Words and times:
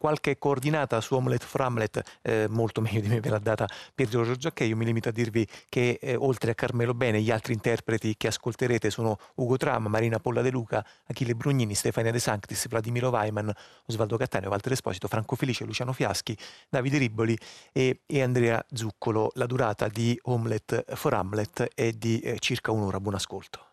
qualche 0.00 0.38
coordinata 0.38 0.98
su 1.02 1.14
Omelette 1.14 1.44
for 1.44 1.60
Hamlet, 1.60 2.00
eh, 2.22 2.46
molto 2.48 2.80
meglio 2.80 3.02
di 3.02 3.08
me 3.08 3.20
ve 3.20 3.28
l'ha 3.28 3.38
data 3.38 3.68
Pietro 3.94 4.24
Giorgiacchè, 4.24 4.64
io 4.64 4.74
mi 4.74 4.86
limito 4.86 5.10
a 5.10 5.12
dirvi 5.12 5.46
che 5.68 5.98
eh, 6.00 6.16
oltre 6.16 6.52
a 6.52 6.54
Carmelo 6.54 6.94
Bene 6.94 7.20
gli 7.20 7.30
altri 7.30 7.52
interpreti 7.52 8.16
che 8.16 8.28
ascolterete 8.28 8.88
sono 8.88 9.18
Ugo 9.34 9.58
Tram, 9.58 9.88
Marina 9.88 10.18
Polla 10.18 10.40
De 10.40 10.50
Luca, 10.50 10.82
Achille 11.04 11.34
Brugnini, 11.34 11.74
Stefania 11.74 12.10
De 12.10 12.18
Sanctis, 12.18 12.66
Vladimiro 12.66 13.10
Weiman, 13.10 13.52
Osvaldo 13.88 14.16
Cattaneo, 14.16 14.48
Walter 14.48 14.72
Esposito, 14.72 15.06
Franco 15.06 15.36
Felice, 15.36 15.66
Luciano 15.66 15.92
Fiaschi, 15.92 16.34
Davide 16.70 16.96
Ribboli 16.96 17.36
e, 17.70 18.00
e 18.06 18.22
Andrea 18.22 18.64
Zuccolo. 18.72 19.32
La 19.34 19.44
durata 19.44 19.86
di 19.88 20.18
Omelette 20.22 20.86
for 20.94 21.12
Hamlet 21.12 21.72
è 21.74 21.92
di 21.92 22.20
eh, 22.20 22.38
circa 22.38 22.70
un'ora, 22.70 22.98
buon 23.00 23.16
ascolto. 23.16 23.69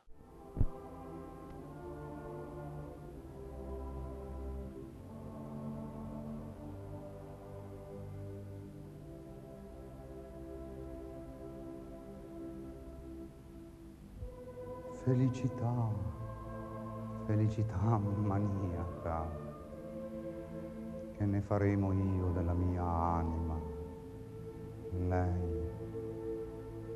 Felicità, 15.08 15.88
felicità 17.24 17.98
maniaca, 17.98 19.26
che 21.14 21.26
ne 21.26 21.40
faremo 21.40 21.94
io 21.94 22.32
della 22.34 22.52
mia 22.52 22.84
anima, 22.84 23.58
lei, 25.08 25.70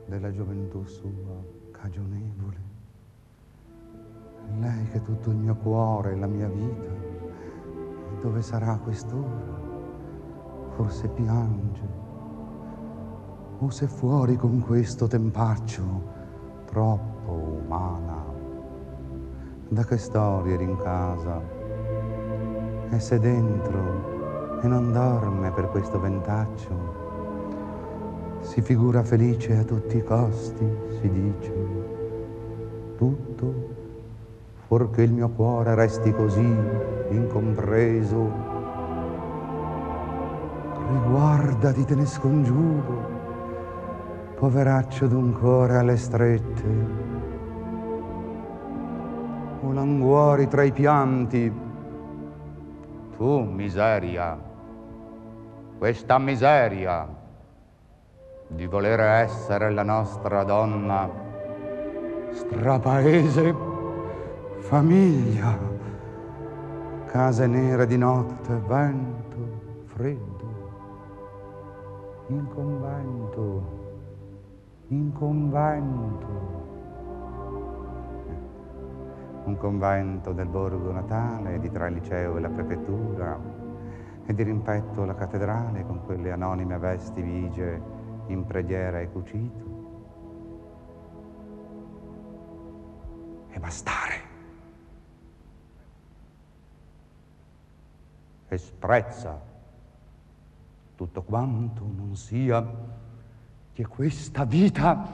della 0.07 0.29
gioventù 0.29 0.83
sua 0.83 1.41
cagionevole, 1.71 2.57
lei 4.59 4.89
che 4.89 5.01
tutto 5.03 5.29
il 5.29 5.37
mio 5.37 5.55
cuore, 5.55 6.13
la 6.17 6.27
mia 6.27 6.49
vita, 6.49 6.91
e 6.91 8.19
dove 8.19 8.41
sarà 8.41 8.77
quest'ora? 8.79 9.57
Forse 10.71 11.07
piange, 11.07 11.87
o 13.59 13.69
se 13.69 13.87
fuori 13.87 14.35
con 14.35 14.59
questo 14.59 15.07
tempaccio 15.07 16.19
troppo 16.65 17.10
troppo 17.21 17.31
umana. 17.31 18.23
Da 19.69 19.83
che 19.85 19.97
storia 19.97 20.53
eri 20.53 20.63
in 20.63 20.77
casa? 20.77 21.41
E 22.89 22.99
se 22.99 23.19
dentro 23.19 24.59
e 24.61 24.67
non 24.67 24.91
dorme 24.91 25.51
per 25.51 25.69
questo 25.69 25.99
ventaccio? 25.99 26.99
Si 28.41 28.61
figura 28.61 29.03
felice 29.03 29.55
a 29.57 29.63
tutti 29.63 29.97
i 29.97 30.03
costi, 30.03 30.67
si 30.99 31.09
dice. 31.09 31.53
Tutto, 32.97 33.53
fuorché 34.67 35.03
il 35.03 35.13
mio 35.13 35.29
cuore 35.29 35.73
resti 35.75 36.11
così 36.11 36.55
incompreso. 37.09 38.49
Riguardati, 40.91 41.85
te 41.85 41.95
ne 41.95 42.05
scongiuro, 42.05 43.09
poveraccio 44.35 45.07
d'un 45.07 45.31
cuore 45.31 45.77
alle 45.77 45.95
strette 45.95 47.10
o 49.61 49.71
languori 49.71 50.47
tra 50.47 50.63
i 50.63 50.71
pianti. 50.71 51.69
Tu, 53.15 53.39
miseria, 53.43 54.37
questa 55.77 56.17
miseria 56.17 57.07
di 58.47 58.65
voler 58.65 58.99
essere 58.99 59.71
la 59.71 59.83
nostra 59.83 60.43
donna, 60.43 61.09
strapaese, 62.31 63.55
famiglia, 64.57 65.57
case 67.05 67.45
nere 67.45 67.85
di 67.85 67.97
notte, 67.97 68.59
vento, 68.65 69.83
freddo, 69.85 70.39
in 72.27 72.47
convento, 72.47 73.79
in 74.87 75.13
convento 75.13 76.70
un 79.43 79.57
convento 79.57 80.33
del 80.33 80.47
borgo 80.47 80.91
natale, 80.91 81.59
di 81.59 81.71
tra 81.71 81.87
il 81.87 81.95
liceo 81.95 82.37
e 82.37 82.39
la 82.39 82.49
prefettura, 82.49 83.39
e 84.25 84.33
di 84.33 84.43
rimpetto 84.43 85.03
la 85.03 85.15
cattedrale 85.15 85.85
con 85.85 86.03
quelle 86.05 86.31
anonime 86.31 86.77
vesti 86.77 87.21
vigie 87.21 87.81
in 88.27 88.45
preghiera 88.45 88.99
e 88.99 89.11
cucito. 89.11 89.69
E 93.49 93.59
bastare. 93.59 94.29
E 98.47 98.57
sprezza 98.57 99.49
tutto 100.95 101.23
quanto 101.23 101.83
non 101.83 102.15
sia 102.15 102.63
che 103.73 103.87
questa 103.87 104.43
vita 104.45 105.07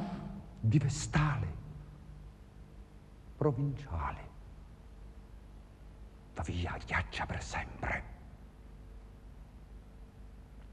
di 0.60 0.78
vestale 0.80 1.57
provinciale. 3.38 4.26
Tuttavia 6.34 6.78
ghiaccia 6.86 7.26
per 7.26 7.42
sempre. 7.42 8.04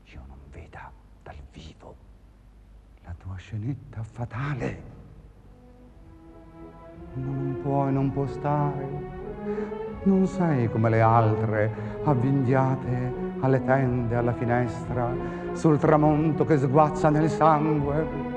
Io 0.05 0.23
non 0.27 0.39
veda 0.51 0.91
dal 1.23 1.37
vivo 1.53 1.95
la 3.05 3.15
tua 3.19 3.37
scenetta 3.37 4.03
fatale. 4.03 4.93
Non 7.15 7.59
puoi, 7.63 7.93
non 7.93 8.11
può 8.11 8.27
stare. 8.27 9.23
Non 10.05 10.27
sei 10.27 10.69
come 10.71 10.91
le 10.91 11.01
altre, 11.01 12.01
avvinghiate 12.05 13.33
alle 13.41 13.63
tende, 13.65 14.17
alla 14.17 14.33
finestra, 14.33 15.15
sul 15.53 15.79
tramonto 15.79 16.45
che 16.45 16.59
sguazza 16.59 17.11
nel 17.11 17.29
sangue 17.29 18.34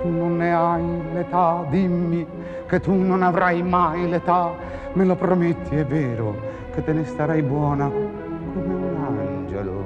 tu 0.00 0.08
non 0.08 0.36
ne 0.36 0.54
hai 0.54 0.84
l'età, 1.12 1.64
dimmi 1.68 2.26
che 2.66 2.80
tu 2.80 2.94
non 2.94 3.22
avrai 3.22 3.62
mai 3.62 4.08
l'età, 4.08 4.52
me 4.92 5.04
lo 5.04 5.14
prometti, 5.14 5.76
è 5.76 5.84
vero, 5.84 6.34
che 6.74 6.82
te 6.82 6.92
ne 6.92 7.04
starai 7.04 7.42
buona 7.42 7.88
come 7.88 8.74
un 8.74 9.16
angelo. 9.18 9.84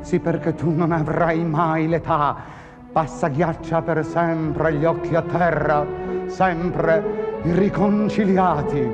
Sì, 0.00 0.18
perché 0.18 0.54
tu 0.54 0.70
non 0.70 0.92
avrai 0.92 1.44
mai 1.44 1.88
l'età, 1.88 2.36
passa 2.90 3.28
ghiaccia 3.28 3.82
per 3.82 4.04
sempre 4.04 4.74
gli 4.74 4.84
occhi 4.84 5.14
a 5.14 5.22
terra, 5.22 5.86
sempre 6.26 7.02
irriconciliati, 7.42 8.90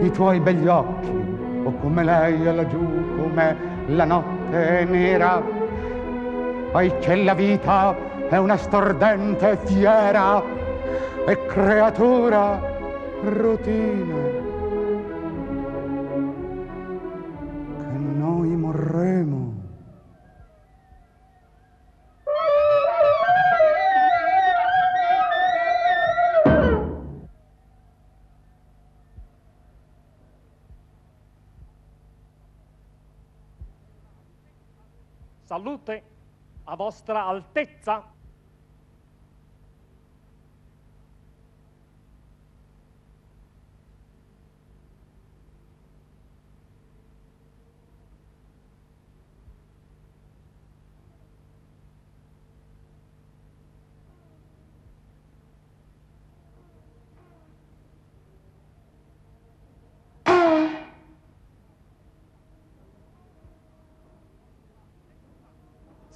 i 0.00 0.10
tuoi 0.10 0.40
begli 0.40 0.66
occhi, 0.66 1.34
o 1.64 1.72
come 1.80 2.04
lei 2.04 2.44
è 2.44 2.52
laggiù, 2.52 3.16
come 3.16 3.56
la 3.86 4.04
notte 4.04 4.80
è 4.80 4.84
nera, 4.84 5.42
poi 6.70 6.92
c'è 6.98 7.16
la 7.16 7.34
vita 7.34 8.14
è 8.28 8.36
una 8.38 8.56
stordente 8.56 9.56
fiera 9.58 10.42
e 11.26 11.46
creatura 11.46 12.58
routine 13.22 14.44
che 17.92 17.98
noi 17.98 18.48
morremo. 18.48 19.54
Salute 35.44 36.02
a 36.64 36.74
vostra 36.74 37.24
altezza 37.24 38.14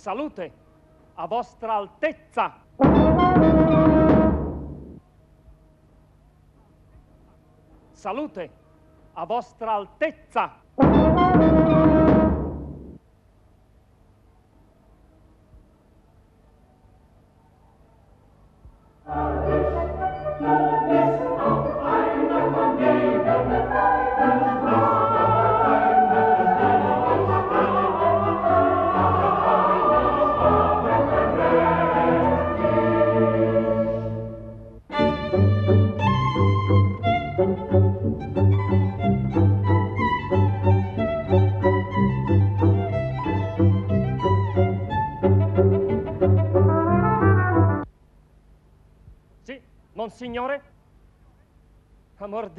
Salute 0.00 0.50
a 1.14 1.26
vostra 1.26 1.74
altezza. 1.74 2.54
Salute 7.92 8.50
a 9.12 9.26
vostra 9.26 9.72
altezza. 9.72 10.56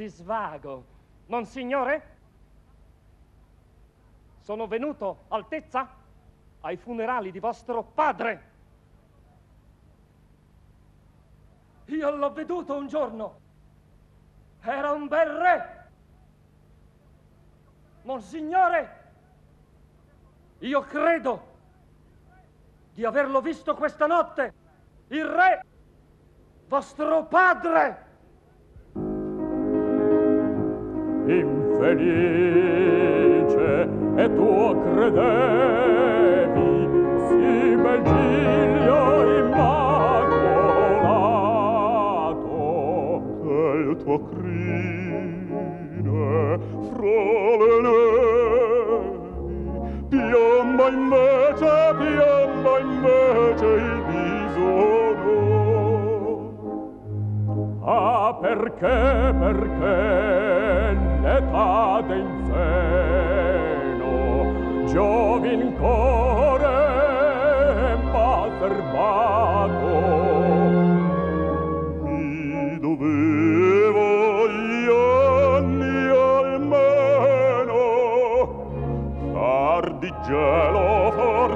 Di 0.02 0.08
svago. 0.08 0.84
Monsignore? 1.26 2.10
Sono 4.40 4.66
venuto, 4.66 5.24
Altezza, 5.28 5.88
ai 6.60 6.76
funerali 6.76 7.30
di 7.30 7.38
vostro 7.38 7.84
padre. 7.84 8.50
Io 11.86 12.10
l'ho 12.10 12.32
veduto 12.32 12.74
un 12.74 12.88
giorno. 12.88 13.40
Era 14.60 14.90
un 14.90 15.06
bel 15.06 15.28
re. 15.28 15.90
Monsignore, 18.02 19.10
io 20.58 20.80
credo 20.80 21.50
di 22.92 23.04
averlo 23.04 23.40
visto 23.40 23.76
questa 23.76 24.06
notte. 24.06 24.54
Il 25.08 25.24
re, 25.24 25.64
vostro 26.66 27.24
padre. 27.26 28.01
infelice 31.26 32.70
e 34.16 34.34
tu 34.34 34.76
credevi 34.82 36.70
si 37.28 37.76
bel 37.76 38.02
giglio 38.02 39.00
immacolato 39.38 40.42
del 43.42 43.96
tuo 44.02 44.18
crine 44.30 45.20
frolenevi 46.90 48.00
piomba 50.08 50.84
invece 50.88 51.72
piomba 51.98 52.72
invece 52.80 53.66
il 53.66 54.02
viso 54.10 54.70
ah 57.84 58.34
perché 58.40 59.34
perché 59.38 61.11
nell'etade 61.22 62.16
in 62.16 62.30
seno 62.50 64.14
giovin 64.86 65.74
core 65.78 66.80
maserbato 68.12 69.94
mi 72.02 72.78
dovevo 72.80 74.48
gli 74.48 74.86
anni 74.90 76.08
almeno 76.10 77.82
far 79.32 79.84
di 79.98 80.12
gelo 80.26 81.12
far 81.12 81.51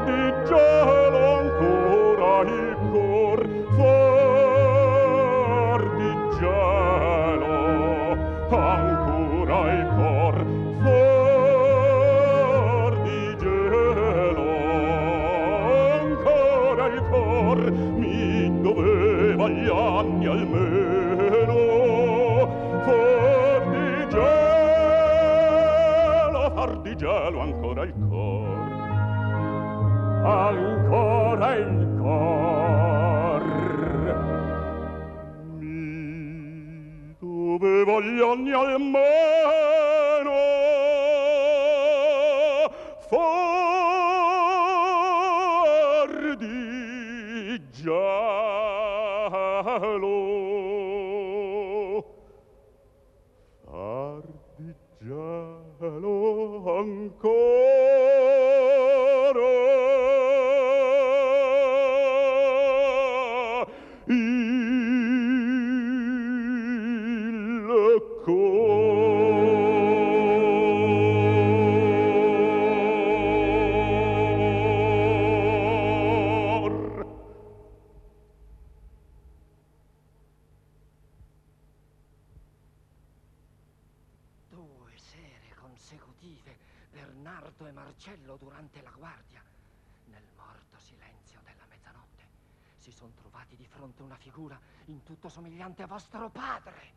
ancora 30.26 31.56
in 31.56 31.98
cor. 32.00 33.42
Mi 35.58 35.66
mm, 35.66 37.10
dove 37.20 37.84
voglio 37.84 38.30
ogni 38.30 38.52
al 38.52 38.80
mare 38.80 39.75
a 95.66 95.86
vostro 95.86 96.30
padre, 96.30 96.92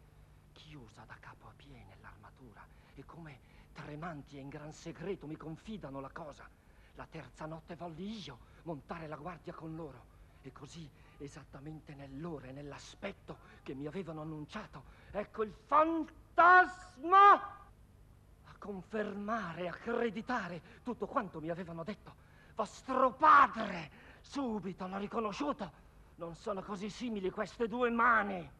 chiusa 0.54 1.04
da 1.08 1.16
capo 1.20 1.48
a 1.48 1.54
piedi 1.56 1.84
nell'armatura 1.86 2.64
e 2.94 3.04
come 3.04 3.40
tremanti 3.74 4.38
e 4.38 4.42
in 4.42 4.48
gran 4.48 4.72
segreto 4.72 5.26
mi 5.26 5.36
confidano 5.36 6.00
la 6.00 6.12
cosa. 6.12 6.48
La 6.94 7.08
terza 7.10 7.48
notte 7.48 7.76
volli 7.76 8.24
io 8.24 8.38
montare 8.64 9.08
la 9.08 9.16
guardia 9.16 9.56
con 9.56 9.76
loro 9.76 10.06
e 10.44 10.52
così, 10.52 10.88
esattamente 11.18 11.96
nell'ora 11.96 12.46
e 12.46 12.52
nell'aspetto 12.52 13.40
che 13.64 13.74
mi 13.74 13.88
avevano 13.88 14.22
annunciato, 14.22 14.84
ecco 15.10 15.42
il 15.42 15.54
fantasma 15.66 17.34
a 17.34 18.56
confermare, 18.60 19.68
a 19.68 19.72
accreditare 19.72 20.62
tutto 20.84 21.08
quanto 21.08 21.42
mi 21.42 21.50
avevano 21.50 21.84
detto. 21.84 22.14
Vostro 22.54 23.14
padre, 23.14 23.90
subito 24.22 24.86
l'ho 24.86 24.98
riconosciuto. 25.00 25.88
Non 26.18 26.36
sono 26.36 26.62
così 26.62 26.92
simili 26.92 27.32
queste 27.32 27.68
due 27.68 27.90
mani. 27.90 28.58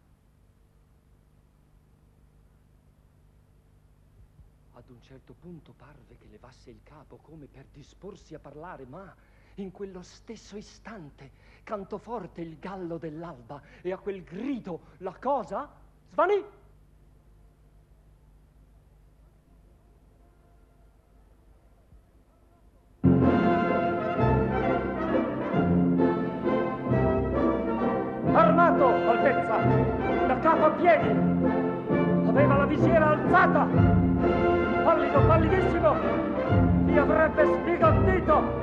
Ad 4.90 4.96
un 4.96 5.02
certo 5.04 5.36
punto 5.40 5.72
parve 5.78 6.18
che 6.18 6.28
levasse 6.32 6.72
il 6.72 6.80
capo 6.82 7.18
come 7.18 7.46
per 7.46 7.68
disporsi 7.72 8.34
a 8.34 8.40
parlare, 8.40 8.88
ma 8.88 9.16
in 9.56 9.70
quello 9.70 10.02
stesso 10.02 10.58
istante 10.58 11.30
cantò 11.62 11.98
forte 11.98 12.42
il 12.42 12.58
gallo 12.58 12.98
dell'alba 12.98 13.62
e 13.84 13.92
a 13.92 14.00
quel 14.00 14.24
grido 14.24 14.96
la 14.98 15.16
cosa 15.20 15.72
svanì. 16.08 16.44
Armato, 28.34 28.88
Altezza, 28.88 29.58
da 30.26 30.40
capo 30.40 30.66
a 30.66 30.72
piedi. 30.72 31.10
Aveva 32.28 32.58
la 32.58 32.66
visiera 32.66 33.10
alzata. 33.12 34.19
Mi 36.86 36.98
avrebbe 36.98 37.46
sbigottito. 37.46 38.59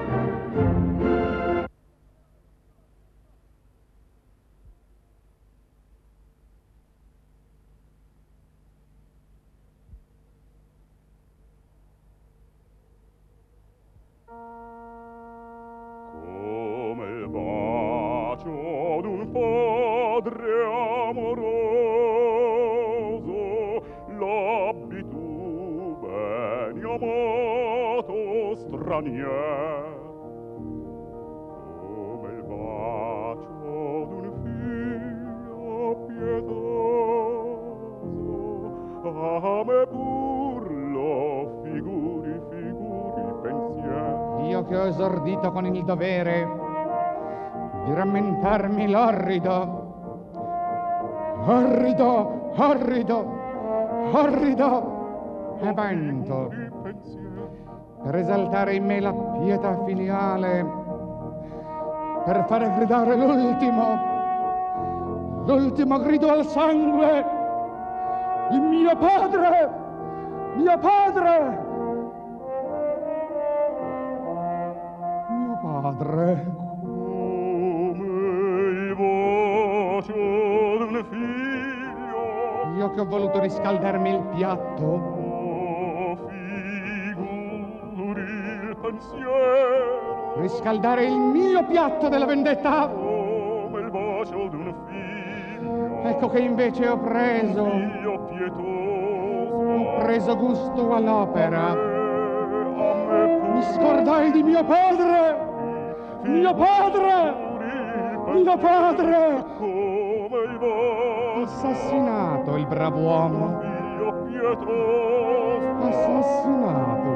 Esordito 45.46 45.52
con 45.52 45.66
il 45.66 45.84
dovere 45.84 46.48
di 47.84 47.94
rammentarmi 47.94 48.90
l'orrido. 48.90 49.84
Orrido, 51.46 52.52
orrido, 52.56 53.32
orrido. 54.12 54.94
Evento 55.58 56.50
per 58.02 58.16
esaltare 58.16 58.74
in 58.74 58.84
me 58.84 59.00
la 59.00 59.12
pietà 59.12 59.82
filiale, 59.84 60.64
per 62.24 62.44
fare 62.46 62.72
gridare 62.76 63.16
l'ultimo, 63.16 63.84
l'ultimo 65.46 65.98
grido 66.00 66.30
al 66.30 66.44
sangue, 66.44 67.24
il 68.52 68.60
mio 68.60 68.96
padre, 68.96 69.70
mio 70.56 70.78
padre, 70.78 71.65
piatto. 84.36 84.84
Oh, 84.84 86.16
figuri 87.94 88.20
il 88.20 88.76
pensiero. 88.80 90.34
Riscaldare 90.36 91.06
il 91.06 91.16
mio 91.16 91.64
piatto 91.64 92.08
della 92.08 92.26
vendetta. 92.26 92.88
Come 92.88 93.80
il 93.80 93.90
bacio 93.90 94.48
d'un 94.48 94.74
figlio. 94.86 96.02
Ecco 96.02 96.28
che 96.28 96.38
invece 96.40 96.86
ho 96.86 96.98
preso. 96.98 97.64
Figlio 97.64 98.24
pietoso. 98.26 98.84
Ho 99.66 99.98
preso 100.00 100.36
gusto 100.36 100.94
all'opera. 100.94 101.74
Mi 103.54 103.62
scordai 103.62 104.30
di 104.32 104.42
mio 104.42 104.64
padre. 104.64 105.44
Mio 106.24 106.54
padre. 106.54 107.44
Mio 108.34 108.56
padre. 108.58 109.44
come 109.56 110.42
il 110.44 110.58
bacio. 110.58 111.42
Assassinato 111.42 112.56
il 112.56 112.66
bravo 112.66 112.98
uomo. 112.98 113.55
Assassinato. 115.80 117.10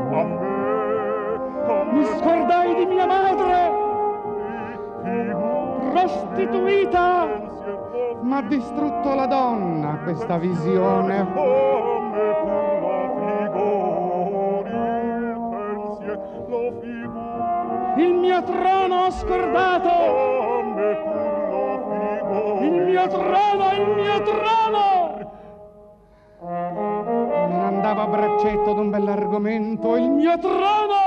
Mi 1.93 2.05
scordai 2.05 2.75
di 2.75 2.87
mia 2.87 3.07
madre. 3.07 3.71
Prostituita. 5.93 7.29
M'ha 8.23 8.43
distrutto 8.43 9.15
la 9.15 9.27
donna 9.27 9.99
questa 10.03 10.39
visione. 10.39 11.27
Il 17.97 18.15
mio 18.15 18.43
trono 18.43 19.05
ho 19.05 19.11
scordato. 19.11 19.91
Il 22.61 22.73
mio 22.73 23.07
trono, 23.07 23.73
il 23.73 23.89
mio 23.97 24.23
trono! 24.23 25.00
Me 27.91 27.97
ne 27.97 28.03
andava 28.03 28.03
a 28.03 28.07
braccetto 28.07 28.73
d'un 28.73 28.89
bell'argomento. 28.89 29.97
Il 29.97 30.11
mio 30.11 30.39
trono! 30.39 31.00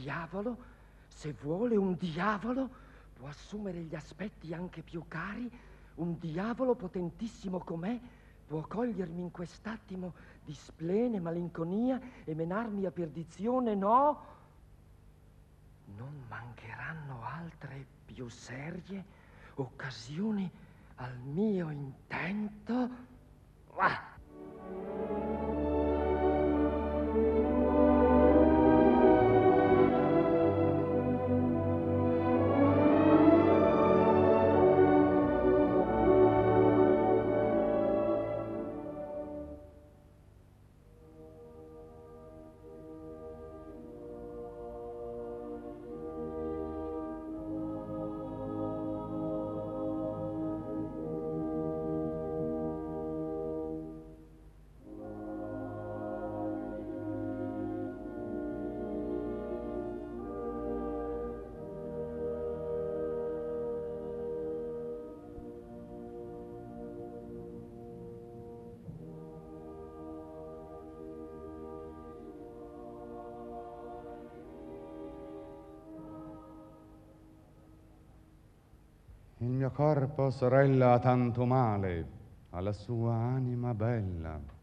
Diavolo. 0.00 0.74
Se 1.08 1.32
vuole 1.32 1.76
un 1.76 1.96
diavolo, 1.96 2.68
può 3.14 3.28
assumere 3.28 3.80
gli 3.82 3.94
aspetti 3.94 4.52
anche 4.52 4.82
più 4.82 5.04
cari. 5.08 5.50
Un 5.96 6.18
diavolo 6.18 6.74
potentissimo 6.74 7.58
com'è 7.58 7.98
può 8.46 8.60
cogliermi 8.60 9.20
in 9.22 9.30
quest'attimo 9.32 10.14
di 10.44 10.54
splene, 10.54 11.18
malinconia 11.18 12.00
e 12.24 12.34
menarmi 12.34 12.86
a 12.86 12.92
perdizione, 12.92 13.74
no? 13.74 14.34
Non 15.96 16.24
mancheranno 16.28 17.24
altre 17.24 17.84
più 18.04 18.28
serie 18.28 19.04
occasioni 19.54 20.48
al 20.96 21.16
mio 21.18 21.70
intento. 21.70 22.90
Ah! 23.76 24.05
Il 79.46 79.52
mio 79.52 79.70
corpo, 79.70 80.30
sorella, 80.30 80.94
ha 80.94 80.98
tanto 80.98 81.46
male 81.46 82.04
alla 82.50 82.72
sua 82.72 83.14
anima 83.14 83.74
bella. 83.74 84.55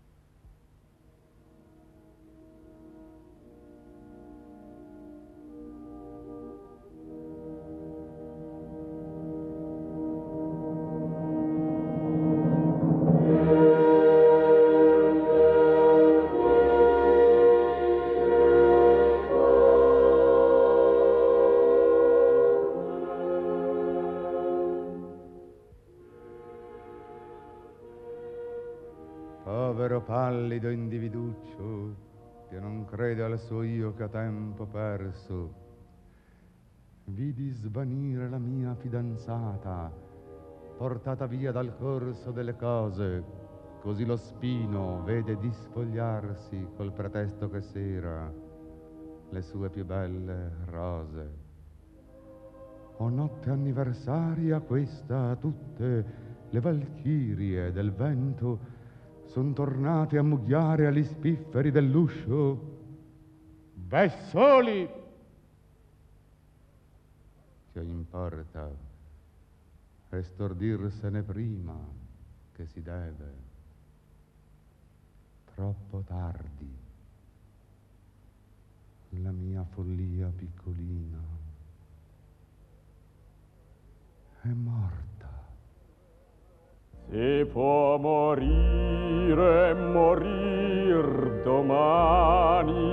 Che 33.93 34.09
tempo 34.09 34.65
perso. 34.65 35.61
Vidi 37.05 37.49
svanire 37.49 38.29
la 38.29 38.37
mia 38.37 38.75
fidanzata, 38.75 39.91
portata 40.77 41.25
via 41.25 41.51
dal 41.51 41.75
corso 41.77 42.31
delle 42.31 42.55
cose, 42.55 43.23
così 43.81 44.05
lo 44.05 44.15
spino 44.15 45.03
vede 45.03 45.37
disfogliarsi 45.37 46.67
col 46.75 46.93
pretesto 46.93 47.49
che 47.49 47.61
sera 47.61 48.31
le 49.29 49.41
sue 49.41 49.69
più 49.69 49.85
belle 49.85 50.51
rose. 50.65 51.41
O 52.97 53.09
notte 53.09 53.49
anniversaria 53.49 54.59
questa, 54.61 55.35
tutte 55.35 56.05
le 56.49 56.59
valchirie 56.59 57.71
del 57.71 57.91
vento 57.91 58.59
son 59.25 59.53
tornate 59.53 60.17
a 60.17 60.23
mugghiare 60.23 60.87
agli 60.87 61.03
spifferi 61.03 61.71
dell'uscio. 61.71 62.72
Bessoli! 63.93 64.89
Che 67.73 67.79
importa 67.79 68.67
estordirsene 70.09 71.21
prima 71.21 71.77
che 72.53 72.65
si 72.65 72.81
deve. 72.81 73.51
troppo 75.53 76.01
tardi. 76.07 76.75
La 79.09 79.29
mia 79.29 79.63
follia 79.63 80.31
piccolina 80.35 81.21
è 84.41 84.47
morta. 84.47 85.29
Si 87.11 87.47
può 87.51 87.99
morire, 87.99 89.75
morir 89.75 91.41
domani 91.43 92.92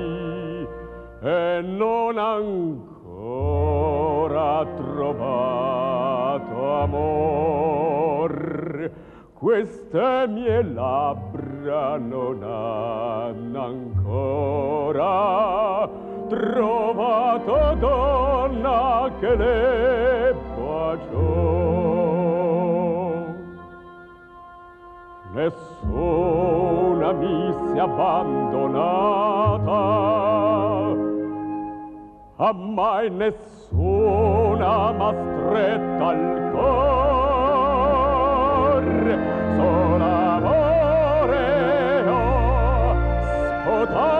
e 1.22 1.60
non 1.62 2.18
ancora 2.18 2.88
trovato 4.76 6.72
amor. 6.82 8.90
Queste 9.34 10.26
mie 10.28 10.62
labbra 10.62 11.98
non 11.98 12.42
hanno 12.42 13.64
ancora 13.64 15.08
trovato 16.28 17.74
donna 17.78 19.10
che 19.18 19.36
le 19.36 20.34
baciò. 20.56 21.68
Nessuna 25.32 27.12
mi 27.12 27.54
si 27.72 27.78
abbandonata, 27.78 30.49
a 32.40 32.52
mai 32.52 33.10
nessuna 33.10 34.72
m'ha 34.98 35.10
stretta 35.20 36.06
al 36.12 36.22
cor. 36.52 37.20
Sol 39.56 40.00
amore 40.00 41.48
ho 42.08 42.22
spotato 43.44 44.19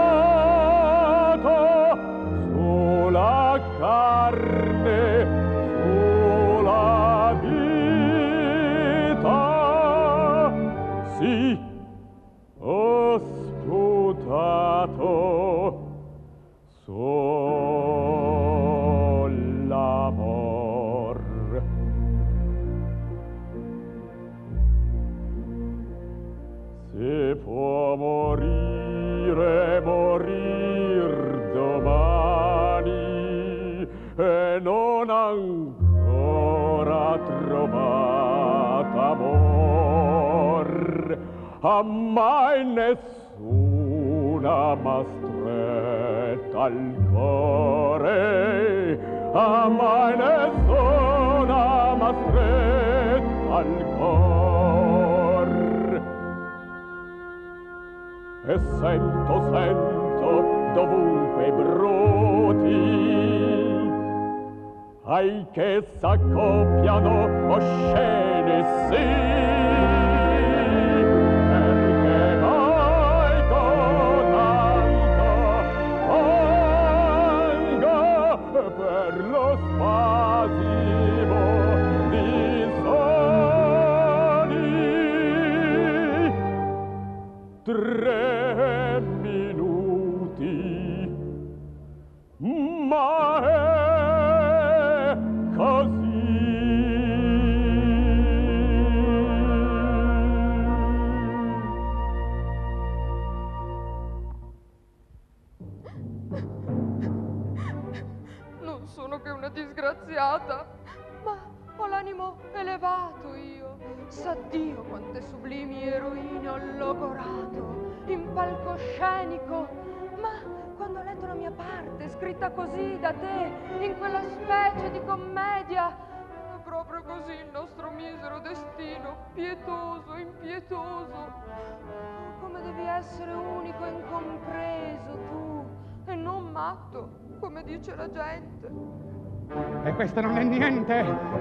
ancora 35.41 37.19
trovato 37.27 38.99
amor 39.13 40.69
a 41.63 41.83
mai 41.83 42.65
nessuna 42.65 43.95
ma 44.75 45.05
stretta 45.05 46.63
al 46.63 46.95
cuore 47.11 48.99
a 49.33 49.69
mai 49.69 50.17
nessuna 50.17 51.95
ma 51.95 52.15
stretta 52.23 53.57
al 53.57 53.73
cor. 53.99 55.51
E 58.47 58.59
sento 58.81 59.35
sento 59.53 60.31
dovunque 60.75 61.47
bruti 61.53 63.30
ai 65.11 65.45
che 65.51 65.85
s'accoppiano 65.99 67.53
oscene 67.53 68.65
sì 68.89 70.00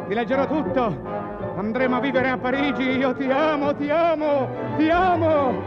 ti 0.10 0.16
leggerò 0.16 0.48
tutto. 0.48 1.28
Andremo 1.56 1.98
a 1.98 2.00
vivere 2.00 2.30
a 2.30 2.38
Parigi, 2.38 2.98
io 2.98 3.14
ti 3.14 3.30
amo, 3.30 3.76
ti 3.76 3.92
amo, 3.92 4.50
ti 4.76 4.90
amo. 4.90 5.62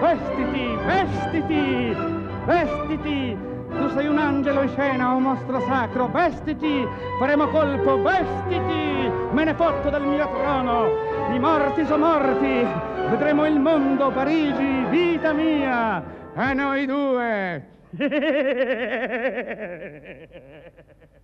Vestiti, 0.00 0.76
vestiti, 0.84 1.96
vestiti. 2.44 3.38
Tu 3.70 3.88
sei 3.88 4.06
un 4.06 4.18
angelo 4.18 4.60
in 4.62 4.68
scena, 4.68 5.12
un 5.12 5.22
mostro 5.22 5.62
sacro, 5.62 6.08
vestiti, 6.08 6.86
faremo 7.18 7.48
colpo, 7.48 8.02
vestiti. 8.02 9.10
Me 9.32 9.44
ne 9.44 9.54
fotto 9.54 9.88
del 9.88 10.02
mio 10.02 10.28
trono, 10.28 10.88
i 11.32 11.38
morti 11.38 11.86
sono 11.86 12.06
morti. 12.06 12.66
Vedremo 13.08 13.46
il 13.46 13.58
mondo, 13.58 14.10
Parigi, 14.10 14.84
vita 14.90 15.32
mia, 15.32 16.04
a 16.34 16.52
noi 16.52 16.84
due. 16.84 17.72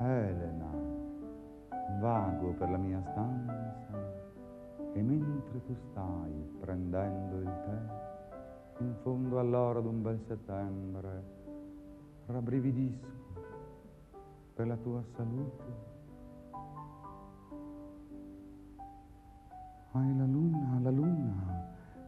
Elena, 0.00 0.70
vago 2.00 2.52
per 2.52 2.70
la 2.70 2.76
mia 2.76 3.02
stanza 3.10 3.74
e 4.92 5.02
mentre 5.02 5.64
tu 5.64 5.74
stai 5.90 6.56
prendendo 6.60 7.38
il 7.38 7.52
tè 7.64 8.82
in 8.84 8.94
fondo 9.02 9.40
all'ora 9.40 9.80
d'un 9.80 10.00
bel 10.00 10.20
settembre 10.20 11.22
rabbrividisco 12.26 13.08
per 14.54 14.66
la 14.68 14.76
tua 14.76 15.02
salute. 15.16 15.86
Hai 19.92 20.16
la 20.16 20.24
luna, 20.24 20.78
la 20.80 20.90
luna, 20.90 21.66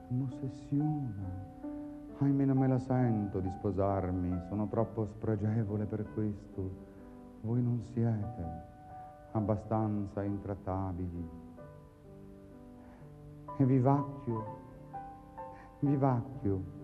m'ossessiona. 0.09 1.49
Ahimè 2.19 2.45
non 2.45 2.59
me 2.59 2.69
la 2.69 2.79
sento 2.79 3.41
di 3.41 3.51
sposarmi, 3.51 4.43
sono 4.49 4.69
troppo 4.69 5.07
spregevole 5.07 5.87
per 5.87 6.05
questo. 6.13 6.90
Voi 7.43 7.63
non 7.63 7.83
siete 7.95 8.69
abbastanza 9.33 10.23
intrattabili. 10.23 11.29
E 13.57 13.65
vivacchio, 13.65 14.45
vivacchio. 15.81 16.79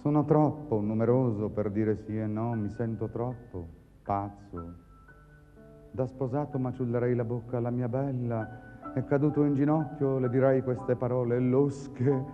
Sono 0.00 0.24
troppo 0.24 0.80
numeroso 0.80 1.50
per 1.50 1.70
dire 1.70 1.96
sì 2.04 2.18
e 2.18 2.26
no, 2.26 2.54
mi 2.54 2.70
sento 2.70 3.08
troppo 3.08 3.66
pazzo. 4.02 4.84
Da 5.90 6.06
sposato 6.06 6.58
maciullerei 6.58 7.14
la 7.14 7.24
bocca 7.24 7.58
alla 7.58 7.70
mia 7.70 7.88
bella 7.88 8.94
e 8.94 9.04
caduto 9.04 9.44
in 9.44 9.54
ginocchio 9.54 10.18
le 10.18 10.30
direi 10.30 10.62
queste 10.62 10.96
parole 10.96 11.38
losche. 11.38 12.24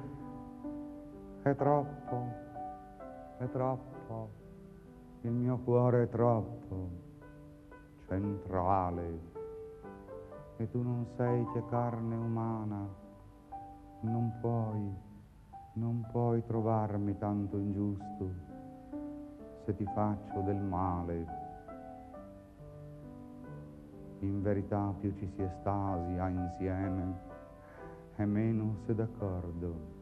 È 1.42 1.54
troppo, 1.56 2.26
è 3.38 3.50
troppo, 3.50 4.30
il 5.22 5.32
mio 5.32 5.58
cuore 5.58 6.04
è 6.04 6.08
troppo 6.08 7.01
centrale 8.12 9.20
e 10.58 10.70
tu 10.70 10.82
non 10.82 11.06
sei 11.16 11.46
che 11.52 11.64
carne 11.70 12.14
umana, 12.14 12.86
non 14.00 14.38
puoi, 14.40 14.94
non 15.74 16.06
puoi 16.10 16.44
trovarmi 16.44 17.16
tanto 17.16 17.56
ingiusto 17.56 18.30
se 19.64 19.74
ti 19.74 19.84
faccio 19.94 20.40
del 20.40 20.60
male. 20.60 21.40
In 24.20 24.42
verità 24.42 24.94
più 25.00 25.14
ci 25.16 25.26
si 25.34 25.42
estasia 25.42 26.28
insieme 26.28 27.30
e 28.16 28.24
meno 28.24 28.76
se 28.84 28.94
d'accordo. 28.94 30.00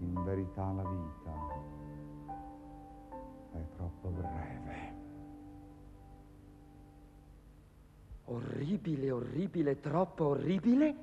In 0.00 0.22
verità 0.24 0.70
la 0.72 0.82
vita 0.82 1.32
è 3.52 3.76
troppo 3.76 4.08
breve. 4.08 4.83
Orribile, 8.26 9.10
orribile, 9.10 9.80
troppo 9.80 10.28
orribile? 10.28 10.94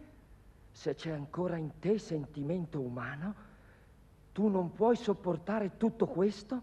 Se 0.72 0.96
c'è 0.96 1.12
ancora 1.12 1.58
in 1.58 1.80
te 1.80 2.00
sentimento 2.00 2.80
umano, 2.80 3.36
tu 4.32 4.48
non 4.48 4.72
puoi 4.72 4.96
sopportare 4.96 5.78
tutto 5.78 6.08
questo? 6.08 6.62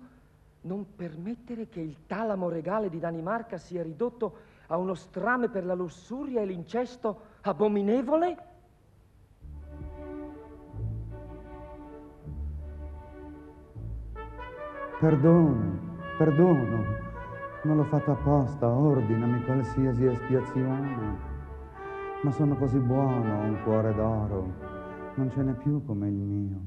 Non 0.62 0.96
permettere 0.96 1.68
che 1.68 1.80
il 1.80 2.06
talamo 2.06 2.48
regale 2.48 2.88
di 2.88 2.98
Danimarca 2.98 3.58
sia 3.58 3.82
ridotto 3.82 4.36
a 4.66 4.76
uno 4.76 4.94
strame 4.94 5.48
per 5.48 5.64
la 5.64 5.74
lussuria 5.74 6.40
e 6.40 6.46
l'incesto 6.46 7.20
abominevole? 7.42 8.46
Perdono, 14.98 15.78
perdono, 16.18 16.87
non 17.68 17.76
l'ho 17.76 17.84
fatto 17.84 18.12
apposta, 18.12 18.66
ordinami 18.66 19.44
qualsiasi 19.44 20.06
espiazione. 20.06 20.96
Ma 22.22 22.30
sono 22.30 22.56
così 22.56 22.78
buono, 22.78 23.40
ho 23.40 23.44
un 23.44 23.58
cuore 23.62 23.94
d'oro, 23.94 24.52
non 25.16 25.30
ce 25.30 25.42
n'è 25.42 25.52
più 25.52 25.84
come 25.84 26.08
il 26.08 26.14
mio. 26.14 26.60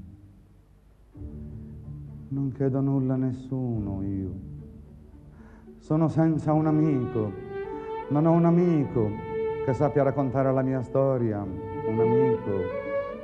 Non 2.28 2.52
chiedo 2.52 2.82
nulla 2.82 3.16
a 3.16 3.18
nessuno 3.18 4.04
io. 4.04 4.32
Sono 5.80 6.08
senza 6.08 6.54
un 6.54 6.68
amico, 6.68 7.32
non 8.10 8.28
ho 8.28 8.32
un 8.34 8.46
amico 8.46 9.10
che 9.66 9.74
sappia 9.74 10.04
raccontare 10.04 10.54
la 10.54 10.62
mia 10.62 10.84
storia, 10.84 11.42
un 11.42 12.00
amico 12.00 12.80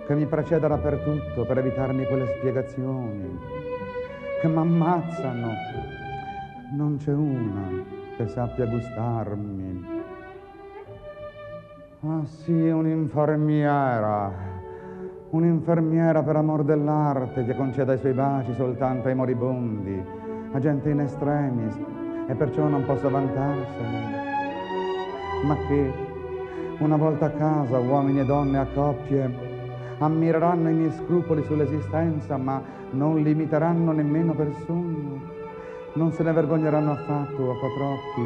che 0.07 0.15
mi 0.15 0.25
preceda 0.25 0.67
dappertutto 0.67 1.45
per 1.45 1.59
evitarmi 1.59 2.05
quelle 2.05 2.25
spiegazioni 2.37 3.37
che 4.41 4.47
mi 4.47 4.57
ammazzano. 4.57 5.76
Non 6.69 6.97
c'è 6.97 7.13
una 7.13 7.69
che 8.17 8.27
sappia 8.27 8.65
gustarmi. 8.65 9.85
Ah 12.01 12.25
sì, 12.25 12.51
un'infermiera, 12.51 14.33
un'infermiera 15.29 16.21
per 16.23 16.35
amor 16.35 16.63
dell'arte 16.63 17.45
che 17.45 17.55
conceda 17.55 17.93
i 17.93 17.97
suoi 17.99 18.11
baci 18.11 18.53
soltanto 18.55 19.07
ai 19.07 19.15
moribondi, 19.15 20.03
a 20.51 20.59
gente 20.59 20.89
in 20.89 20.99
estremis, 20.99 21.79
e 22.27 22.35
perciò 22.35 22.67
non 22.67 22.83
posso 22.83 23.09
vantarsene. 23.09 24.15
Ma 25.45 25.55
che, 25.67 25.93
una 26.79 26.97
volta 26.97 27.27
a 27.27 27.31
casa, 27.31 27.79
uomini 27.79 28.19
e 28.19 28.25
donne 28.25 28.57
a 28.57 28.67
coppie, 28.73 29.33
ammireranno 29.99 30.69
i 30.69 30.73
miei 30.73 30.91
scrupoli 30.91 31.43
sull'esistenza, 31.43 32.35
ma 32.35 32.61
non 32.91 33.21
limiteranno 33.21 33.93
nemmeno 33.93 34.33
per 34.33 34.51
sogno, 34.65 35.26
non 35.97 36.11
se 36.11 36.21
ne 36.21 36.31
vergogneranno 36.31 36.91
affatto 36.91 37.51
a 37.51 37.57
quattro 37.57 37.85
occhi, 37.85 38.21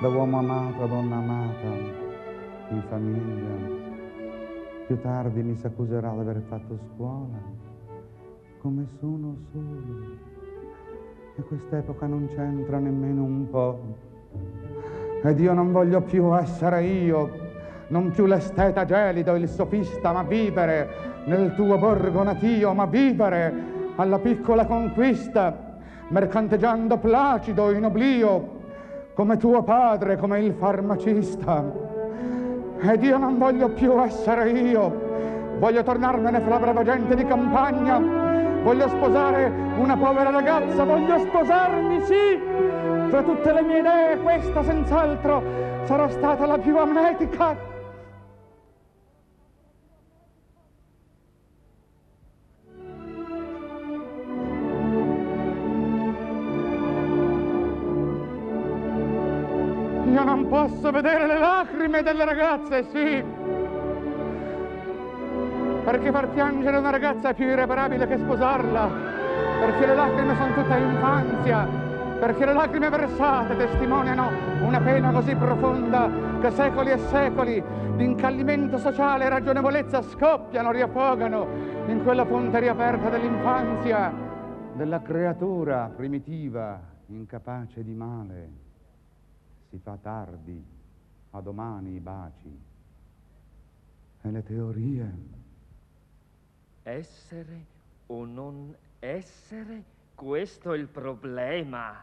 da 0.00 0.08
uomo 0.08 0.38
amato 0.38 0.82
a 0.82 0.86
donna 0.88 1.16
amata, 1.16 1.68
in 2.70 2.82
famiglia. 2.88 3.84
Più 4.88 5.00
tardi 5.00 5.42
mi 5.42 5.54
si 5.54 5.66
accuserà 5.66 6.10
di 6.10 6.18
aver 6.18 6.42
fatto 6.48 6.76
scuola, 6.88 7.38
come 8.58 8.86
sono 8.98 9.36
solo. 9.52 10.24
E 11.36 11.42
quest'epoca 11.42 12.06
non 12.06 12.28
c'entra 12.34 12.78
nemmeno 12.78 13.22
un 13.22 13.50
po'. 13.50 13.78
Ed 15.22 15.38
io 15.38 15.52
non 15.52 15.70
voglio 15.70 16.00
più 16.02 16.36
essere 16.36 16.84
io, 16.84 17.30
non 17.88 18.10
più 18.10 18.26
l'esteta 18.26 18.84
gelido, 18.84 19.36
il 19.36 19.48
sofista, 19.48 20.12
ma 20.12 20.24
vivere 20.24 20.88
nel 21.26 21.54
tuo 21.54 21.78
borgo 21.78 22.24
natio, 22.24 22.74
ma 22.74 22.86
vivere 22.86 23.54
alla 23.94 24.18
piccola 24.18 24.66
conquista, 24.66 25.65
mercanteggiando 26.08 26.96
placido 26.98 27.70
in 27.72 27.84
oblio, 27.84 28.54
come 29.14 29.36
tuo 29.36 29.62
padre, 29.62 30.16
come 30.16 30.40
il 30.40 30.52
farmacista. 30.52 31.64
Ed 32.80 33.02
io 33.02 33.18
non 33.18 33.38
voglio 33.38 33.70
più 33.70 34.00
essere 34.02 34.50
io, 34.50 34.92
voglio 35.58 35.82
tornarmene 35.82 36.40
fra 36.40 36.58
brava 36.58 36.84
gente 36.84 37.14
di 37.14 37.24
campagna, 37.24 37.98
voglio 38.62 38.88
sposare 38.88 39.50
una 39.78 39.96
povera 39.96 40.30
ragazza, 40.30 40.84
voglio 40.84 41.18
sposarmi, 41.18 42.00
sì! 42.02 42.40
Tra 43.08 43.22
tutte 43.22 43.52
le 43.52 43.62
mie 43.62 43.78
idee 43.78 44.18
questa 44.18 44.62
senz'altro 44.62 45.42
sarà 45.84 46.08
stata 46.08 46.46
la 46.46 46.58
più 46.58 46.76
amnetica. 46.76 47.65
Posso 60.56 60.90
vedere 60.90 61.26
le 61.26 61.38
lacrime 61.38 62.02
delle 62.02 62.24
ragazze, 62.24 62.84
sì. 62.84 63.22
Perché 65.84 66.10
far 66.10 66.28
piangere 66.30 66.78
una 66.78 66.88
ragazza 66.88 67.28
è 67.28 67.34
più 67.34 67.46
irreparabile 67.46 68.06
che 68.06 68.16
sposarla. 68.16 68.90
Perché 69.60 69.86
le 69.86 69.94
lacrime 69.94 70.34
sono 70.34 70.54
tutta 70.54 70.76
infanzia. 70.78 71.68
Perché 72.18 72.46
le 72.46 72.54
lacrime 72.54 72.88
versate 72.88 73.56
testimoniano 73.56 74.30
una 74.62 74.80
pena 74.80 75.10
così 75.10 75.34
profonda 75.34 76.08
che 76.40 76.50
secoli 76.50 76.90
e 76.90 76.98
secoli 76.98 77.62
di 77.96 78.04
incallimento 78.04 78.78
sociale 78.78 79.26
e 79.26 79.28
ragionevolezza 79.28 80.00
scoppiano, 80.00 80.72
riaffogano 80.72 81.46
in 81.86 82.02
quella 82.02 82.24
fonte 82.24 82.60
riaperta 82.60 83.10
dell'infanzia, 83.10 84.10
della 84.72 85.02
creatura 85.02 85.92
primitiva, 85.94 86.80
incapace 87.08 87.84
di 87.84 87.94
male 87.94 88.64
si 89.76 89.82
fa 89.82 89.96
tardi, 89.98 90.64
a 91.32 91.40
domani 91.40 91.96
i 91.96 92.00
baci. 92.00 92.60
E 94.22 94.30
le 94.30 94.42
teorie? 94.42 95.14
Essere 96.82 97.66
o 98.06 98.24
non 98.24 98.74
essere, 98.98 99.84
questo 100.14 100.72
è 100.72 100.78
il 100.78 100.86
problema. 100.86 102.02